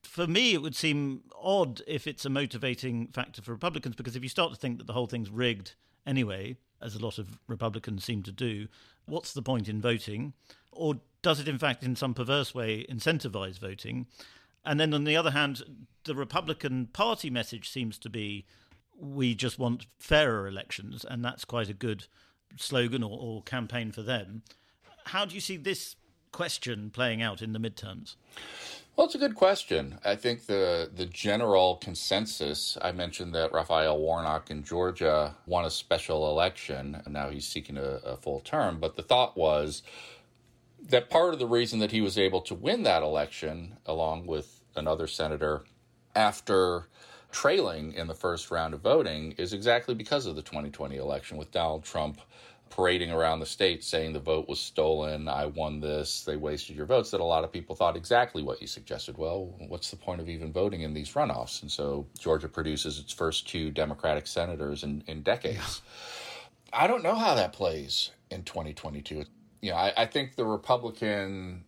For 0.02 0.26
me, 0.26 0.54
it 0.54 0.62
would 0.62 0.76
seem 0.76 1.22
odd 1.40 1.82
if 1.86 2.08
it's 2.08 2.26
a 2.26 2.30
motivating 2.30 3.08
factor 3.08 3.42
for 3.42 3.52
Republicans, 3.52 3.96
because 3.96 4.16
if 4.16 4.24
you 4.24 4.30
start 4.30 4.52
to 4.52 4.58
think 4.58 4.78
that 4.78 4.88
the 4.88 4.94
whole 4.94 5.08
thing's 5.08 5.30
rigged 5.30 5.76
anyway, 6.06 6.58
as 6.82 6.96
a 6.96 7.00
lot 7.00 7.18
of 7.18 7.38
Republicans 7.48 8.06
seem 8.06 8.24
to 8.24 8.32
do, 8.32 8.68
what's 9.06 9.34
the 9.34 9.42
point 9.42 9.68
in 9.68 9.82
voting? 9.82 10.34
Or 10.72 10.96
does 11.22 11.40
it, 11.40 11.48
in 11.48 11.60
fact, 11.60 11.84
in 11.84 11.96
some 11.96 12.14
perverse 12.14 12.56
way, 12.56 12.86
incentivize 12.90 13.60
voting? 13.60 14.08
And 14.66 14.80
then 14.80 14.94
on 14.94 15.04
the 15.04 15.18
other 15.18 15.32
hand, 15.32 15.62
the 16.06 16.16
Republican 16.16 16.88
Party 16.88 17.30
message 17.30 17.70
seems 17.70 17.98
to 18.00 18.10
be 18.10 18.46
we 19.00 19.36
just 19.36 19.58
want 19.58 19.88
fairer 19.98 20.48
elections, 20.48 21.06
and 21.08 21.24
that's 21.24 21.46
quite 21.46 21.70
a 21.70 21.74
good 21.74 22.06
slogan 22.58 23.04
or, 23.04 23.18
or 23.20 23.44
campaign 23.44 23.92
for 23.92 24.02
them. 24.02 24.44
How 25.06 25.26
do 25.26 25.36
you 25.36 25.42
see 25.42 25.58
this 25.58 25.96
question 26.32 26.90
playing 26.90 27.22
out 27.22 27.42
in 27.42 27.54
the 27.54 27.60
midterms? 27.60 28.16
Well, 28.96 29.06
it's 29.06 29.16
a 29.16 29.20
good 29.20 29.36
question. 29.36 29.98
I 30.04 30.16
think 30.16 30.46
the 30.46 30.90
the 30.94 31.06
general 31.06 31.78
consensus. 31.78 32.78
I 32.82 32.92
mentioned 32.92 33.34
that 33.34 33.54
Raphael 33.54 33.98
Warnock 33.98 34.52
in 34.52 34.64
Georgia 34.64 35.36
won 35.46 35.64
a 35.64 35.70
special 35.70 36.30
election, 36.30 37.02
and 37.06 37.14
now 37.14 37.30
he's 37.30 37.48
seeking 37.48 37.78
a, 37.78 38.00
a 38.04 38.18
full 38.18 38.42
term. 38.42 38.80
But 38.80 38.98
the 38.98 39.02
thought 39.02 39.38
was 39.38 39.84
that 40.90 41.10
part 41.10 41.34
of 41.34 41.40
the 41.40 41.48
reason 41.48 41.80
that 41.80 41.92
he 41.92 42.02
was 42.02 42.18
able 42.18 42.42
to 42.42 42.54
win 42.54 42.84
that 42.84 43.02
election, 43.02 43.78
along 43.86 44.28
with 44.28 44.62
another 44.76 45.08
senator, 45.08 45.64
after 46.14 46.90
trailing 47.32 47.94
in 47.94 48.08
the 48.08 48.14
first 48.14 48.52
round 48.52 48.74
of 48.74 48.82
voting 48.82 49.34
is 49.34 49.54
exactly 49.54 49.94
because 49.94 50.26
of 50.26 50.36
the 50.36 50.42
2020 50.42 50.98
election 50.98 51.38
with 51.38 51.52
Donald 51.52 51.84
Trump 51.84 52.20
parading 52.70 53.12
around 53.12 53.40
the 53.40 53.46
state 53.46 53.84
saying 53.84 54.14
the 54.14 54.20
vote 54.20 54.48
was 54.48 54.60
stolen, 54.60 55.28
I 55.28 55.48
won 55.48 55.80
this, 55.80 56.24
they 56.24 56.36
wasted 56.36 56.76
your 56.76 56.86
votes, 56.86 57.12
that 57.12 57.20
a 57.20 57.24
lot 57.24 57.44
of 57.44 57.52
people 57.52 57.76
thought 57.76 57.96
exactly 57.98 58.44
what 58.44 58.62
you 58.62 58.68
suggested. 58.68 59.18
Well, 59.18 59.56
what's 59.68 59.90
the 59.90 59.98
point 59.98 60.22
of 60.22 60.30
even 60.30 60.52
voting 60.52 60.82
in 60.82 60.94
these 60.94 61.12
runoffs? 61.14 61.62
And 61.62 61.72
so 61.72 62.08
Georgia 62.18 62.48
produces 62.48 63.00
its 63.00 63.12
first 63.12 63.48
two 63.48 63.72
Democratic 63.72 64.28
senators 64.28 64.84
in, 64.84 65.04
in 65.08 65.24
decades. 65.24 65.82
I 66.72 66.88
don't 66.88 67.04
know 67.04 67.16
how 67.16 67.36
that 67.36 67.54
plays 67.54 68.12
in 68.30 68.44
2022. 68.44 69.26
You 69.62 69.72
know, 69.72 69.76
I, 69.76 69.94
I 69.98 70.06
think 70.06 70.36
the 70.36 70.46
Republican 70.46 71.64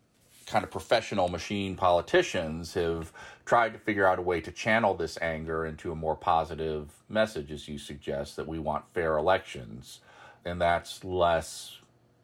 kind 0.45 0.63
of 0.63 0.71
professional 0.71 1.29
machine 1.29 1.75
politicians 1.75 2.73
have 2.73 3.11
tried 3.45 3.73
to 3.73 3.79
figure 3.79 4.07
out 4.07 4.19
a 4.19 4.21
way 4.21 4.41
to 4.41 4.51
channel 4.51 4.93
this 4.93 5.17
anger 5.21 5.65
into 5.65 5.91
a 5.91 5.95
more 5.95 6.15
positive 6.15 6.89
message, 7.09 7.51
as 7.51 7.67
you 7.67 7.77
suggest, 7.77 8.35
that 8.35 8.47
we 8.47 8.59
want 8.59 8.87
fair 8.93 9.17
elections. 9.17 9.99
And 10.45 10.61
that's 10.61 11.03
less 11.03 11.77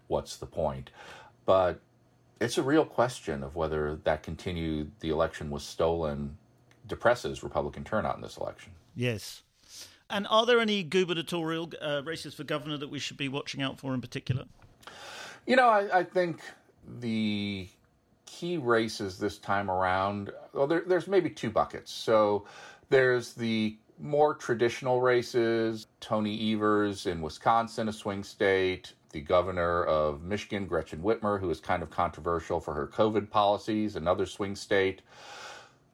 what's 0.08 0.38
the 0.38 0.46
point. 0.46 0.90
But 1.46 1.80
it's 2.40 2.58
a 2.58 2.64
real 2.64 2.86
question 2.86 3.44
of 3.44 3.56
whether 3.56 3.98
that 4.04 4.24
continued, 4.24 4.92
the 5.00 5.10
election 5.10 5.50
was 5.50 5.64
stolen, 5.64 6.38
depresses 6.88 7.44
Republican 7.44 7.84
turnout 7.84 8.16
in 8.16 8.22
this 8.22 8.38
election. 8.38 8.72
Yes. 8.96 9.44
And 10.10 10.26
are 10.30 10.46
there 10.46 10.60
any 10.60 10.84
gubernatorial 10.84 11.72
uh, 11.82 12.02
races 12.06 12.34
for 12.34 12.44
governor 12.44 12.78
that 12.78 12.90
we 12.90 13.00
should 13.00 13.18
be 13.18 13.28
watching 13.28 13.62
out 13.62 13.80
for 13.80 13.94
in 13.94 14.02
particular? 14.02 14.46
You 15.46 15.56
know, 15.56 15.68
I, 15.68 16.00
I 16.00 16.04
think 16.04 16.42
the 17.00 17.68
key 18.28 18.58
races 18.58 19.18
this 19.18 19.40
time 19.40 19.72
around, 19.72 20.32
well, 20.54 20.68
there, 20.68 20.84
there's 20.86 21.08
maybe 21.08 21.30
two 21.32 21.50
buckets. 21.50 21.92
So 21.92 22.46
there's 22.90 23.34
the 23.34 23.78
more 24.00 24.36
traditional 24.36 25.02
races, 25.02 25.88
Tony 26.00 26.54
Evers 26.54 27.08
in 27.08 27.22
Wisconsin, 27.22 27.90
a 27.90 27.94
swing 27.94 28.24
state, 28.24 28.94
the 29.12 29.22
governor 29.22 29.86
of 29.86 30.22
Michigan, 30.22 30.68
Gretchen 30.68 31.02
Whitmer, 31.02 31.40
who 31.40 31.50
is 31.50 31.60
kind 31.60 31.82
of 31.82 31.90
controversial 31.90 32.60
for 32.60 32.76
her 32.76 32.86
COVID 32.86 33.32
policies, 33.32 33.96
another 33.96 34.28
swing 34.28 34.56
state. 34.56 35.02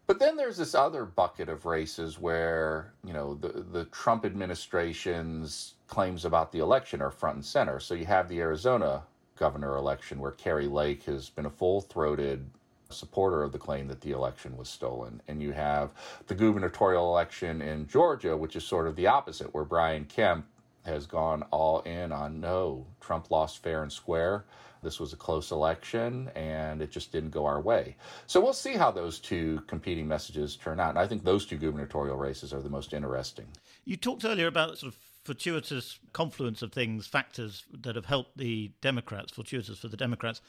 But 0.05 0.19
then 0.19 0.35
there's 0.35 0.57
this 0.57 0.75
other 0.75 1.05
bucket 1.05 1.47
of 1.47 1.65
races 1.65 2.19
where, 2.19 2.91
you 3.05 3.13
know, 3.13 3.35
the, 3.35 3.65
the 3.71 3.85
Trump 3.85 4.25
administration's 4.25 5.75
claims 5.87 6.25
about 6.25 6.51
the 6.51 6.59
election 6.59 7.01
are 7.01 7.11
front 7.11 7.35
and 7.35 7.45
center. 7.45 7.79
So 7.79 7.93
you 7.93 8.05
have 8.05 8.27
the 8.27 8.41
Arizona 8.41 9.03
governor 9.43 9.75
election, 9.75 10.19
where 10.19 10.31
Kari 10.31 10.67
Lake 10.67 11.03
has 11.03 11.29
been 11.29 11.45
a 11.45 11.50
full 11.50 11.81
throated 11.81 12.50
supporter 12.89 13.43
of 13.43 13.51
the 13.51 13.57
claim 13.57 13.89
that 13.89 14.00
the 14.00 14.12
election 14.12 14.55
was 14.55 14.69
stolen. 14.69 15.21
And 15.27 15.41
you 15.41 15.51
have 15.51 15.91
the 16.27 16.33
gubernatorial 16.33 17.09
election 17.09 17.62
in 17.62 17.85
Georgia, 17.85 18.38
which 18.38 18.55
is 18.55 18.63
sort 18.63 18.88
of 18.88 18.95
the 18.95 19.07
opposite, 19.07 19.53
where 19.53 19.65
Brian 19.65 20.05
Kemp 20.05 20.45
has 20.85 21.05
gone 21.05 21.43
all 21.51 21.81
in 21.81 22.13
on 22.13 22.39
no, 22.39 22.88
Trump 23.01 23.31
lost 23.31 23.62
fair 23.62 23.83
and 23.83 23.91
square. 23.91 24.45
This 24.81 24.97
was 24.97 25.12
a 25.12 25.17
close 25.17 25.51
election 25.51 26.29
and 26.35 26.81
it 26.81 26.89
just 26.89 27.12
didn't 27.12 27.31
go 27.31 27.45
our 27.45 27.59
way. 27.59 27.97
So 28.27 28.39
we'll 28.39 28.53
see 28.53 28.77
how 28.77 28.91
those 28.91 29.19
two 29.19 29.62
competing 29.67 30.07
messages 30.07 30.55
turn 30.55 30.79
out. 30.79 30.91
And 30.91 31.00
I 31.00 31.05
think 31.05 31.25
those 31.25 31.45
two 31.45 31.57
gubernatorial 31.57 32.15
races 32.15 32.53
are 32.53 32.62
the 32.62 32.69
most 32.69 32.93
interesting. 32.93 33.47
You 33.83 33.97
talked 33.97 34.23
earlier 34.23 34.47
about 34.47 34.77
sort 34.77 34.93
of 34.93 35.00
fortuitous 35.24 36.00
confluence 36.12 36.62
of 36.62 36.72
things, 36.72 37.08
factors 37.08 37.63
that 37.72 37.96
have 37.96 38.06
helped 38.06 38.38
the 38.38 38.72
Democrats, 38.82 39.32
fortuitous 39.32 39.80
for 39.80 39.88
the 39.88 39.98
Democrats. 39.98 40.42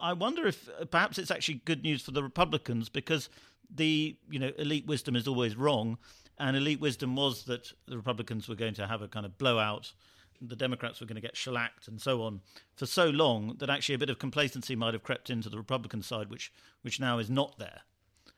I 0.00 0.12
wonder 0.12 0.46
if 0.46 0.68
uh, 0.80 0.84
perhaps 0.84 1.18
it's 1.18 1.30
actually 1.30 1.62
good 1.64 1.82
news 1.82 2.02
for 2.02 2.10
the 2.10 2.22
Republicans 2.22 2.88
because 2.88 3.28
the 3.74 4.16
you 4.30 4.38
know 4.38 4.52
elite 4.58 4.86
wisdom 4.86 5.16
is 5.16 5.26
always 5.26 5.56
wrong, 5.56 5.98
and 6.38 6.56
elite 6.56 6.80
wisdom 6.80 7.16
was 7.16 7.44
that 7.44 7.72
the 7.86 7.96
Republicans 7.96 8.48
were 8.48 8.54
going 8.54 8.74
to 8.74 8.86
have 8.86 9.02
a 9.02 9.08
kind 9.08 9.26
of 9.26 9.38
blowout. 9.38 9.92
The 10.40 10.56
Democrats 10.56 11.00
were 11.00 11.06
going 11.06 11.14
to 11.14 11.22
get 11.22 11.36
shellacked 11.36 11.88
and 11.88 12.00
so 12.00 12.22
on 12.22 12.40
for 12.74 12.86
so 12.86 13.08
long 13.08 13.54
that 13.58 13.70
actually 13.70 13.94
a 13.94 13.98
bit 13.98 14.10
of 14.10 14.18
complacency 14.18 14.74
might 14.76 14.92
have 14.92 15.04
crept 15.04 15.30
into 15.30 15.48
the 15.48 15.56
Republican 15.56 16.02
side, 16.02 16.28
which 16.28 16.52
which 16.82 17.00
now 17.00 17.18
is 17.18 17.30
not 17.30 17.58
there. 17.58 17.82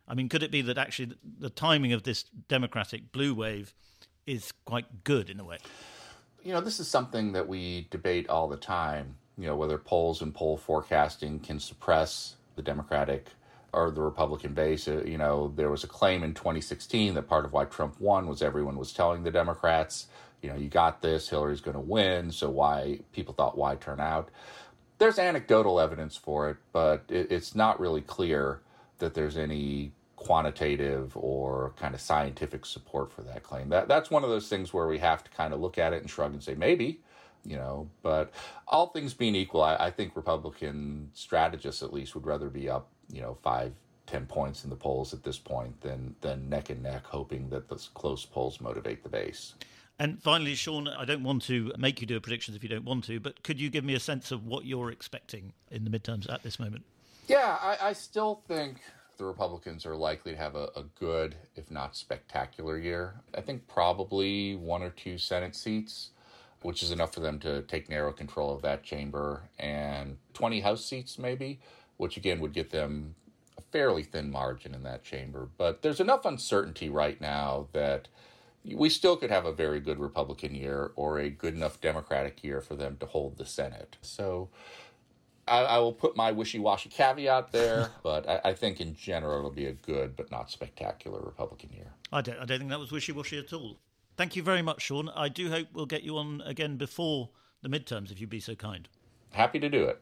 I 0.07 0.15
mean, 0.15 0.29
could 0.29 0.43
it 0.43 0.53
be 0.53 0.63
that 0.63 0.79
actually 0.79 1.17
the 1.39 1.51
timing 1.51 1.93
of 1.93 2.05
this 2.05 2.23
Democratic 2.23 3.11
blue 3.11 3.35
wave 3.35 3.75
is 4.26 4.52
quite 4.64 5.04
good 5.04 5.30
in 5.30 5.40
a 5.40 5.45
way. 5.45 5.59
You 6.42 6.52
know, 6.52 6.61
this 6.61 6.80
is 6.80 6.88
something 6.88 7.33
that 7.33 7.49
we 7.49 7.88
debate 7.90 8.28
all 8.28 8.49
the 8.49 8.56
time. 8.56 9.16
You 9.38 9.47
know, 9.47 9.56
whether 9.56 9.78
polls 9.78 10.23
and 10.23 10.35
poll 10.35 10.56
forecasting 10.56 11.40
can 11.40 11.61
suppress 11.61 12.37
the 12.54 12.62
Democratic 12.62 13.28
or 13.73 13.90
the 13.90 14.00
Republican 14.00 14.54
base. 14.54 14.88
Uh, 14.88 15.02
you 15.04 15.18
know, 15.18 15.52
there 15.54 15.71
was 15.71 15.85
a 15.85 15.87
claim 15.87 16.23
in 16.23 16.35
2016 16.35 17.14
that 17.14 17.28
part 17.28 17.44
of 17.44 17.53
why 17.53 17.64
Trump 17.66 18.01
won 18.01 18.27
was 18.27 18.42
everyone 18.42 18.79
was 18.79 18.92
telling 18.92 19.22
the 19.22 19.31
Democrats, 19.31 20.07
you 20.42 20.48
know, 20.48 20.57
you 20.57 20.68
got 20.68 21.03
this, 21.03 21.29
Hillary's 21.29 21.61
going 21.61 21.74
to 21.74 21.81
win. 21.81 22.33
So 22.33 22.48
why 22.51 23.01
people 23.12 23.35
thought 23.35 23.59
why 23.59 23.77
turn 23.77 24.01
out? 24.01 24.31
There's 24.98 25.18
anecdotal 25.18 25.79
evidence 25.79 26.16
for 26.16 26.48
it, 26.48 26.57
but 26.72 27.05
it, 27.09 27.31
it's 27.31 27.55
not 27.55 27.79
really 27.79 28.01
clear 28.01 28.61
that 28.98 29.12
there's 29.14 29.37
any 29.37 29.92
quantitative 30.27 31.17
or 31.17 31.73
kind 31.77 31.95
of 31.95 32.01
scientific 32.01 32.67
support 32.67 33.12
for 33.12 33.23
that 33.23 33.43
claim. 33.43 33.69
That 33.69 33.89
that's 33.89 34.11
one 34.11 34.25
of 34.25 34.31
those 34.31 34.49
things 34.49 34.73
where 34.73 34.87
we 34.87 34.99
have 34.99 35.23
to 35.25 35.31
kind 35.31 35.55
of 35.55 35.61
look 35.61 35.79
at 35.79 35.93
it 35.93 36.03
and 36.03 36.11
shrug 36.11 36.33
and 36.33 36.43
say 36.43 36.55
maybe, 36.55 37.01
you 37.45 37.57
know. 37.57 37.89
But 38.03 38.33
all 38.67 38.89
things 38.89 39.15
being 39.15 39.35
equal, 39.35 39.62
I, 39.62 39.77
I 39.77 39.91
think 39.91 40.17
Republican 40.17 41.11
strategists 41.15 41.83
at 41.83 41.93
least 41.93 42.15
would 42.15 42.27
rather 42.27 42.49
be 42.49 42.69
up, 42.69 42.89
you 43.11 43.21
know, 43.21 43.39
five, 43.43 43.73
ten 44.07 44.27
points 44.27 44.65
in 44.65 44.71
the 44.71 44.77
polls 44.77 45.15
at 45.15 45.23
this 45.23 45.39
point 45.39 45.81
than 45.81 46.17
than 46.21 46.49
neck 46.49 46.71
and 46.71 46.83
neck, 46.83 47.05
hoping 47.05 47.49
that 47.51 47.69
those 47.69 47.91
close 47.95 48.25
polls 48.25 48.61
motivate 48.61 49.03
the 49.03 49.09
base. 49.09 49.55
And 49.99 50.23
finally, 50.23 50.55
Sean, 50.55 50.89
I 50.89 51.07
don't 51.07 51.23
want 51.23 51.43
to 51.45 51.73
make 51.79 52.03
you 52.03 52.07
do 52.07 52.21
predictions 52.21 52.55
if 52.55 52.62
you 52.62 52.69
don't 52.69 52.85
want 52.85 53.05
to, 53.05 53.19
but 53.19 53.43
could 53.43 53.59
you 53.59 53.71
give 53.71 53.83
me 53.83 53.95
a 53.95 54.01
sense 54.01 54.31
of 54.31 54.45
what 54.47 54.67
you're 54.67 54.91
expecting 54.91 55.55
in 55.71 55.85
the 55.85 55.91
midterms 55.91 56.31
at 56.31 56.43
this 56.43 56.59
moment? 56.59 56.85
Yeah, 57.29 57.57
I, 57.61 57.79
I 57.81 57.93
still 57.95 58.43
think 58.47 58.77
the 59.16 59.24
Republicans 59.24 59.87
are 59.87 59.96
likely 59.96 60.33
to 60.33 60.38
have 60.38 60.55
a, 60.55 60.70
a, 60.76 60.85
good, 60.98 61.37
if 61.55 61.70
not 61.70 61.96
spectacular, 61.96 62.79
year. 62.79 63.14
I 63.35 63.40
think 63.40 63.66
probably 63.66 64.57
one 64.57 64.83
or 64.83 64.90
two 64.90 65.18
Senate 65.18 65.55
seats, 65.55 66.11
which 66.62 66.83
is 66.83 66.90
enough 66.90 67.14
for 67.14 67.20
them 67.20 67.38
to 67.40 67.62
take 67.62 67.88
narrow 67.88 68.12
control 68.12 68.55
of 68.55 68.62
that 68.62 68.83
chamber, 68.83 69.48
and 69.59 70.18
20 70.35 70.61
House 70.61 70.85
seats, 70.85 71.18
maybe, 71.18 71.61
which 71.96 72.16
again 72.16 72.40
would 72.40 72.52
get 72.52 72.70
them 72.70 73.14
a 73.59 73.62
fairly 73.62 74.02
thin 74.02 74.31
margin 74.31 74.74
in 74.74 74.83
that 74.83 75.02
chamber. 75.02 75.48
But 75.57 75.83
there's 75.83 76.00
enough 76.00 76.24
uncertainty 76.24 76.88
right 76.88 77.20
now 77.20 77.68
that 77.72 78.09
we 78.74 78.88
still 78.88 79.16
could 79.16 79.31
have 79.31 79.46
a 79.46 79.52
very 79.52 79.81
good 79.81 79.98
Republican 79.98 80.55
year 80.55 80.90
or 80.96 81.18
a 81.18 81.31
good 81.31 81.55
enough 81.55 81.81
Democratic 81.81 82.42
year 82.42 82.61
for 82.61 82.74
them 82.74 82.96
to 82.98 83.07
hold 83.07 83.38
the 83.38 83.46
Senate. 83.46 83.96
So, 84.02 84.48
I, 85.48 85.59
I, 85.62 85.78
will 85.78 85.92
put 85.92 86.16
my 86.16 86.32
wishy-washy 86.32 86.88
caveat 86.88 87.52
there, 87.52 87.90
but 88.02 88.28
I, 88.28 88.40
I, 88.46 88.52
think 88.54 88.80
in 88.80 88.94
general 88.94 89.38
it'll 89.38 89.50
be 89.50 89.66
a 89.66 89.72
good 89.72 90.16
but 90.16 90.30
not 90.30 90.50
spectacular 90.50 91.20
Republican 91.20 91.70
year. 91.72 91.92
I 92.12 92.20
don't, 92.20 92.38
I 92.38 92.44
don't 92.44 92.59
think 92.59 92.70
that 92.70 92.80
was 92.80 92.92
wishy-washy 92.92 93.38
at 93.38 93.52
all. 93.52 93.78
Thank 94.16 94.35
you 94.35 94.42
very 94.42 94.62
much, 94.62 94.82
Sean. 94.82 95.11
I 95.11 95.28
do 95.28 95.50
hope 95.50 95.68
we'll 95.72 95.87
get 95.87 96.02
you 96.02 96.16
on 96.16 96.42
again 96.44 96.76
before 96.76 97.30
the 97.62 97.68
midterms, 97.68 98.11
if 98.11 98.20
you'd 98.20 98.30
be 98.30 98.40
so 98.40 98.54
kind. 98.54 98.88
Happy 99.30 99.59
to 99.61 99.68
do 99.68 99.85
it. 99.85 100.00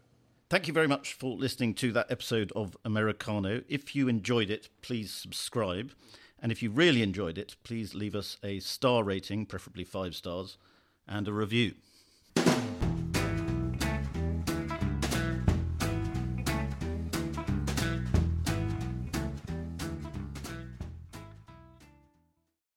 Thank 0.51 0.69
you 0.69 0.73
very 0.73 0.87
much 0.87 1.15
for 1.15 1.37
listening 1.37 1.75
to 1.75 1.91
that 1.93 2.11
episode 2.11 2.53
of 2.55 2.77
Americano. 2.85 3.63
If 3.69 3.97
you 3.97 4.09
enjoyed 4.09 4.51
it, 4.51 4.69
please 4.83 5.13
subscribe. 5.13 5.93
And 6.39 6.53
if 6.53 6.63
you 6.63 6.71
really 6.71 7.03
enjoyed 7.03 7.39
it, 7.39 7.57
please 7.65 7.95
leave 7.95 8.15
us 8.15 8.37
a 8.45 8.61
star 8.61 9.03
rating, 9.03 9.47
preferably 9.47 9.85
five 9.85 10.15
stars, 10.15 10.59
and 11.09 11.27
a 11.27 11.33
review. 11.33 11.75